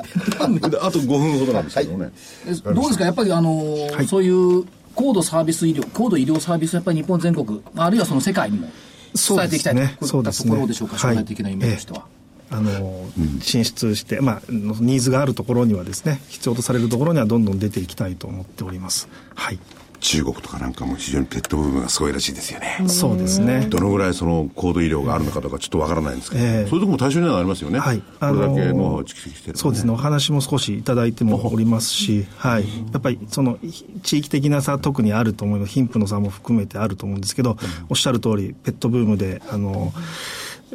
[0.80, 2.10] あと5分ほどなんですけどね。
[2.46, 3.04] えどうですか？
[3.04, 4.64] やっぱりあのーそういう
[4.94, 8.68] 高度サービス医療高度医療サービスやっぱり日本全国あるいはその世界にも
[9.14, 10.98] 伝えていきたいと、こういったところでしょうか？
[10.98, 12.04] 将来的な夢としては、
[12.50, 13.06] あの、
[13.40, 19.08] 進出して、まあ、ニーズがあるところにはですね、必要とされるところにはどんどん出ていきたいと思っております。
[19.34, 19.58] はい。
[20.00, 22.78] 中国とかなんかも非常にペット部分がすごいらしいですよね。
[22.86, 23.66] そうですね。
[23.68, 27.78] どのぐらいその高度医療があるのかとかちょっとわからないんですけど、ええそういうとこも対象にはなりますよね。
[27.80, 27.98] はい。
[27.98, 29.92] これだけの蓄積してる、そうですね。
[29.92, 32.62] お話も少しいただいてもおりますし、はい。
[32.92, 35.72] やっぱりそのひ地域的な差特にあると思います。
[35.72, 37.56] 貧富の差も含めてあると思うんですけど、
[37.88, 39.92] おっしゃる通り、ペットブームで、あの、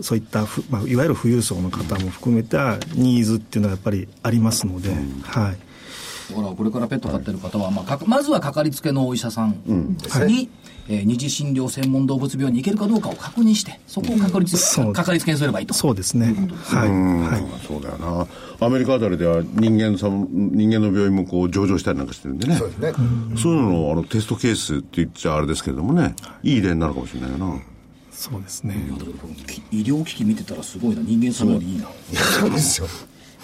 [0.01, 5.57] そういったふ、まあ、いわゆる富裕層の方も含めたニーズっていうのはやっぱりありますので、はい。
[6.29, 9.61] だからこれからペット飼ってる方は、まあかか、まずはかかりつけのお医者さん
[10.27, 10.49] に
[10.89, 15.73] えー二次診療専門動物病院に行けるかどうかを確認して、そこを確率、そうかかりつけにすればいいと。
[15.73, 16.35] そうですね。
[16.63, 16.89] はい。
[16.89, 17.65] はい。
[17.65, 18.27] そうだよな。
[18.59, 22.55] アメリカあたりでは人間さん、人間の病院もこう上場したりなんかしてるんでね。
[22.55, 22.93] そうですね。
[23.37, 27.61] そういうののあのテストケースって言っちゃあれですけれどもね、いい例になるかもしれないよな。
[28.13, 28.75] そうですね。
[29.71, 31.87] 医療機器見てたらすごいな、人間様よりいいな。
[32.39, 32.87] そうですよ。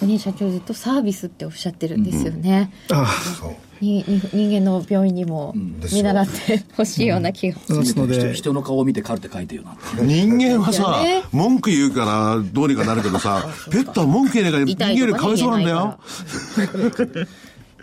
[0.06, 3.06] ね社長ずっとサービスっておっしゃってるんですよね、あ
[3.38, 3.50] そう。
[3.80, 5.54] にに人間の病院にも
[5.92, 7.60] 見習ってほしいような気が、あ。
[7.60, 9.76] ですの人で、人の顔を見てカルテ書いてよな。
[10.02, 15.98] 人間はさね、文句言うからどうにかなるけどさ、 ペットは文句言えないから人間よりかわいそうなんだよ。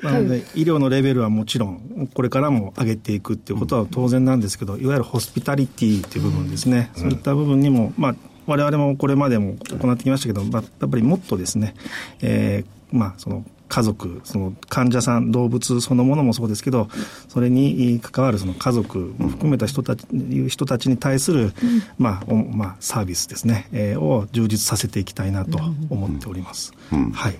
[0.03, 11.75] なので、医療のレベルはもちろん、これからも上げていくっていうことは当然なんですけど、いわゆるホスピタリティっていう部分ですね、そういった部分にも、まあ、我々もこれまでも行ってきましたけど、まあ、やっぱりもっとですね、
[12.21, 16.89] えーまあ、その家族、その患者さん、動物そのものもそうですけど、
[17.27, 20.05] それに関わるその家族も含めた人たち
[20.47, 21.53] 人たちに対する、
[21.97, 25.57] まあおまあ、サービスですね、えーを充実させていきたいなと
[25.89, 26.71] 思っております。
[27.13, 27.37] はい。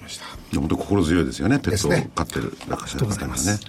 [0.55, 3.59] 本当心強いですよね、ペットを飼ってる中島さんがね。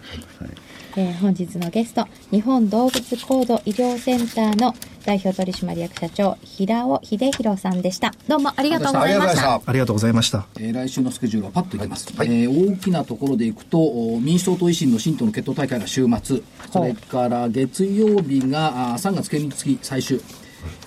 [0.96, 4.74] えー本日のゲスト日本動物高度医療センターの
[5.04, 8.12] 代表取締役社長平尾秀弘さんでした。
[8.26, 9.60] どうもありがとうごありがとうございましした。
[9.60, 9.70] た。
[9.70, 10.46] ありがとうございました。
[10.58, 16.40] えー来週のスケジュールはパッといきます、えー大きなところでいくとお民主党と維新の新党の決闘大会が週末。
[16.70, 20.20] それから月曜日があー3月県立期最終。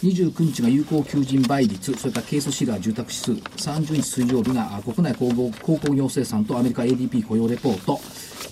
[0.04, 1.94] 29日が有効求人倍率。
[1.94, 3.32] それからケースシラー住宅指数。
[3.32, 8.00] 30日水曜日があ国内鉱工鉱工業生産とアメリカ ADP 雇用レポート、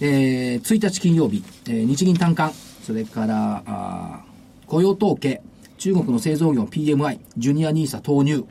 [0.01, 2.51] えー1日金曜日、えー日銀短観
[2.83, 5.41] それからあー雇用統計
[5.77, 8.45] 中国の製造業 PMI ジュニア NISA 投入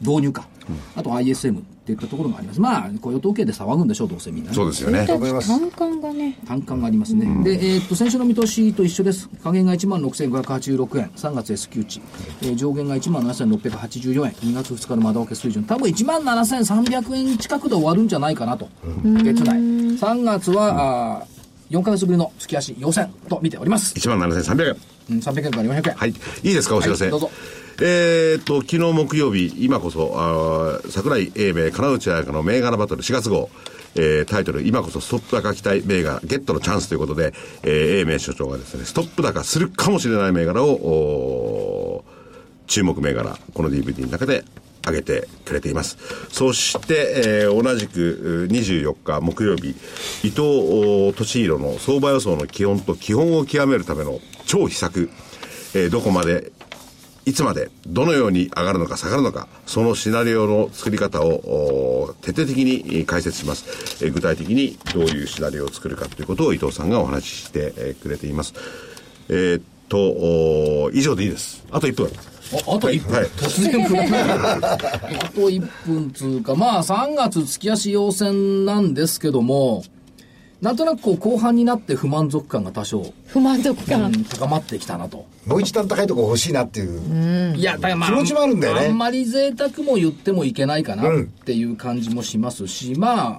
[0.00, 0.48] 導入か、
[0.94, 2.60] あと ISM っていったところがあります。
[2.60, 5.06] まあ、雇用統計で騒ぐんでしょう、どうせみんなね、そうですよね。
[5.06, 5.18] 単
[5.70, 7.24] 価がね単価がありますね。
[7.44, 9.28] で、えーっと、先週の見通しと一緒です。
[9.42, 12.00] 下限が1万6586円、3月 S q 値。
[12.42, 15.64] えー上限が1万7684円、2月2日の窓開け水準。
[15.64, 18.68] 多分1万7300円近くで終わるんじゃないかなと。
[19.04, 19.56] 月内。
[19.56, 21.38] 3月は、あー
[21.70, 23.94] 4ヶ月ぶりの月足要線と見ております。
[23.94, 24.76] 1万7300円。
[25.10, 25.96] うん、300円から400円。
[25.96, 26.10] はい。
[26.10, 26.12] い
[26.42, 27.04] いですか、お知らせ。
[27.04, 27.30] はいどうぞ
[27.80, 33.50] えーっと、昨日木曜日、今こそ、あ桜井英明、金内彩香の銘柄バトル4月号、
[33.94, 42.04] えータイトル、今こそストップ高期待銘柄、ゲットのチャンスということで、えー英明所長がですね、ストップ高するかもしれない銘柄を、
[42.66, 44.44] 注目銘柄、この DVD の中で
[44.84, 45.98] 上げてくれています。
[46.32, 49.76] そして、えー同じく24日木曜日、
[50.24, 55.10] 伊藤お俊弘の相場予想の基本と基本を極めるための超秘策、
[55.74, 56.50] えーどこまで
[57.28, 64.02] いつまで、どのように上がるのか下がるのか、そのシナリオの作り方をお徹底的にえー解説します。
[64.02, 68.54] えー具体的にどういうシナリオを作るかということを伊藤さんがお話ししてえーくれています。
[69.28, 71.62] えーっと、お以上でいいです。
[71.70, 72.06] あと1分。
[72.06, 74.78] ああと1分、はい突然振られたあ
[75.34, 79.84] と1分つうか、まあ3月月足要線なんですけども、
[80.60, 85.26] なんとなくこう後半になって不満足感が多少、不満足う感ん高まってきたなと。
[85.46, 87.56] もう一段高いところ欲しいなっていう。
[87.56, 93.38] いや、だからまあ、気持ちもあるんだよねあんまり贅沢も言ってもいけないかなうんっていう感じもしますし、ま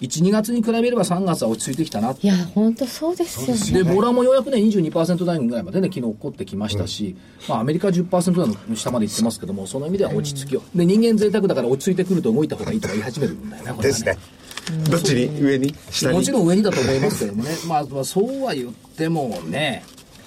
[0.00, 2.12] 1、2月に比べれば3月は落ち着いてきたな。
[2.20, 7.16] いや本当そうですよねで、ボラもようやくね、22%台ぐらいまでね、昨日起こってきましたし、
[7.48, 10.62] まあ、アメリカ10%台の下まで行ってますけども、その意味では落ち着きを。
[10.74, 14.18] で、人間贅沢だから落ち着いてくると動いた方がいいとか言い始めるんだよね、これはですね。
[14.90, 15.40] どっちに？
[15.40, 15.74] 上に？
[15.90, 16.16] 下に？
[16.18, 19.84] もちろん上にだと思いますけどもね、 まあ、まあそうは言ってもね、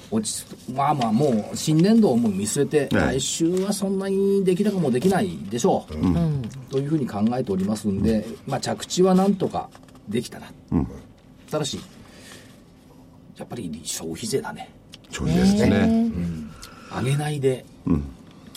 [0.10, 9.70] 落ちまあまあ、もう新年度をもう見据えて、はい来週はそんなに出来高もできないでしょう、というふうに考えておりますんで、まあ、着地はなんとか
[10.10, 10.48] できたな、
[11.50, 11.80] ただし、
[13.38, 14.70] やっぱり消費税だね、
[15.10, 16.12] 消費ですね。
[16.94, 17.64] 上げないで、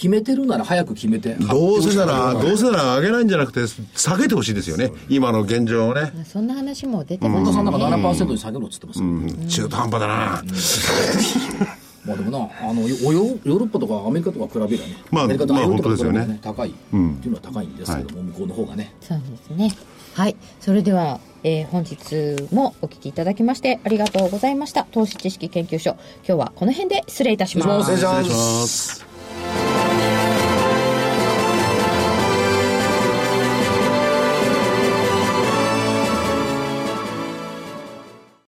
[0.04, 3.60] 決めてるなら早く決めて、どうせなら、どうせなら上げないんじゃなくて、
[3.96, 4.92] 下げてほしいですよね。
[5.08, 6.12] 今の現状をね。
[6.30, 7.74] そんな話も出てま本田さんなん。
[7.74, 9.06] かすね7%に下げろっつってますよ、
[9.48, 10.44] 中途半端だな。
[12.04, 16.40] まあでもな、あのヨーロッパとかアメリカとか比べればね、まあアメリカとかまあヨーロッパとか比べれば本当ですよね。
[16.42, 16.68] 高い。
[16.68, 18.92] っていうのは高いんですけども、向こうの方がね。
[19.00, 19.72] そうですね。
[20.12, 20.36] はい。
[20.60, 24.84] それでは、えー本日もお聞きいただきましてありがとうございました。
[24.92, 25.96] 投資知識研究所。
[26.28, 27.90] 今日はこの辺で失礼いたします。
[27.90, 28.24] 失礼します。
[28.24, 29.73] 失礼します。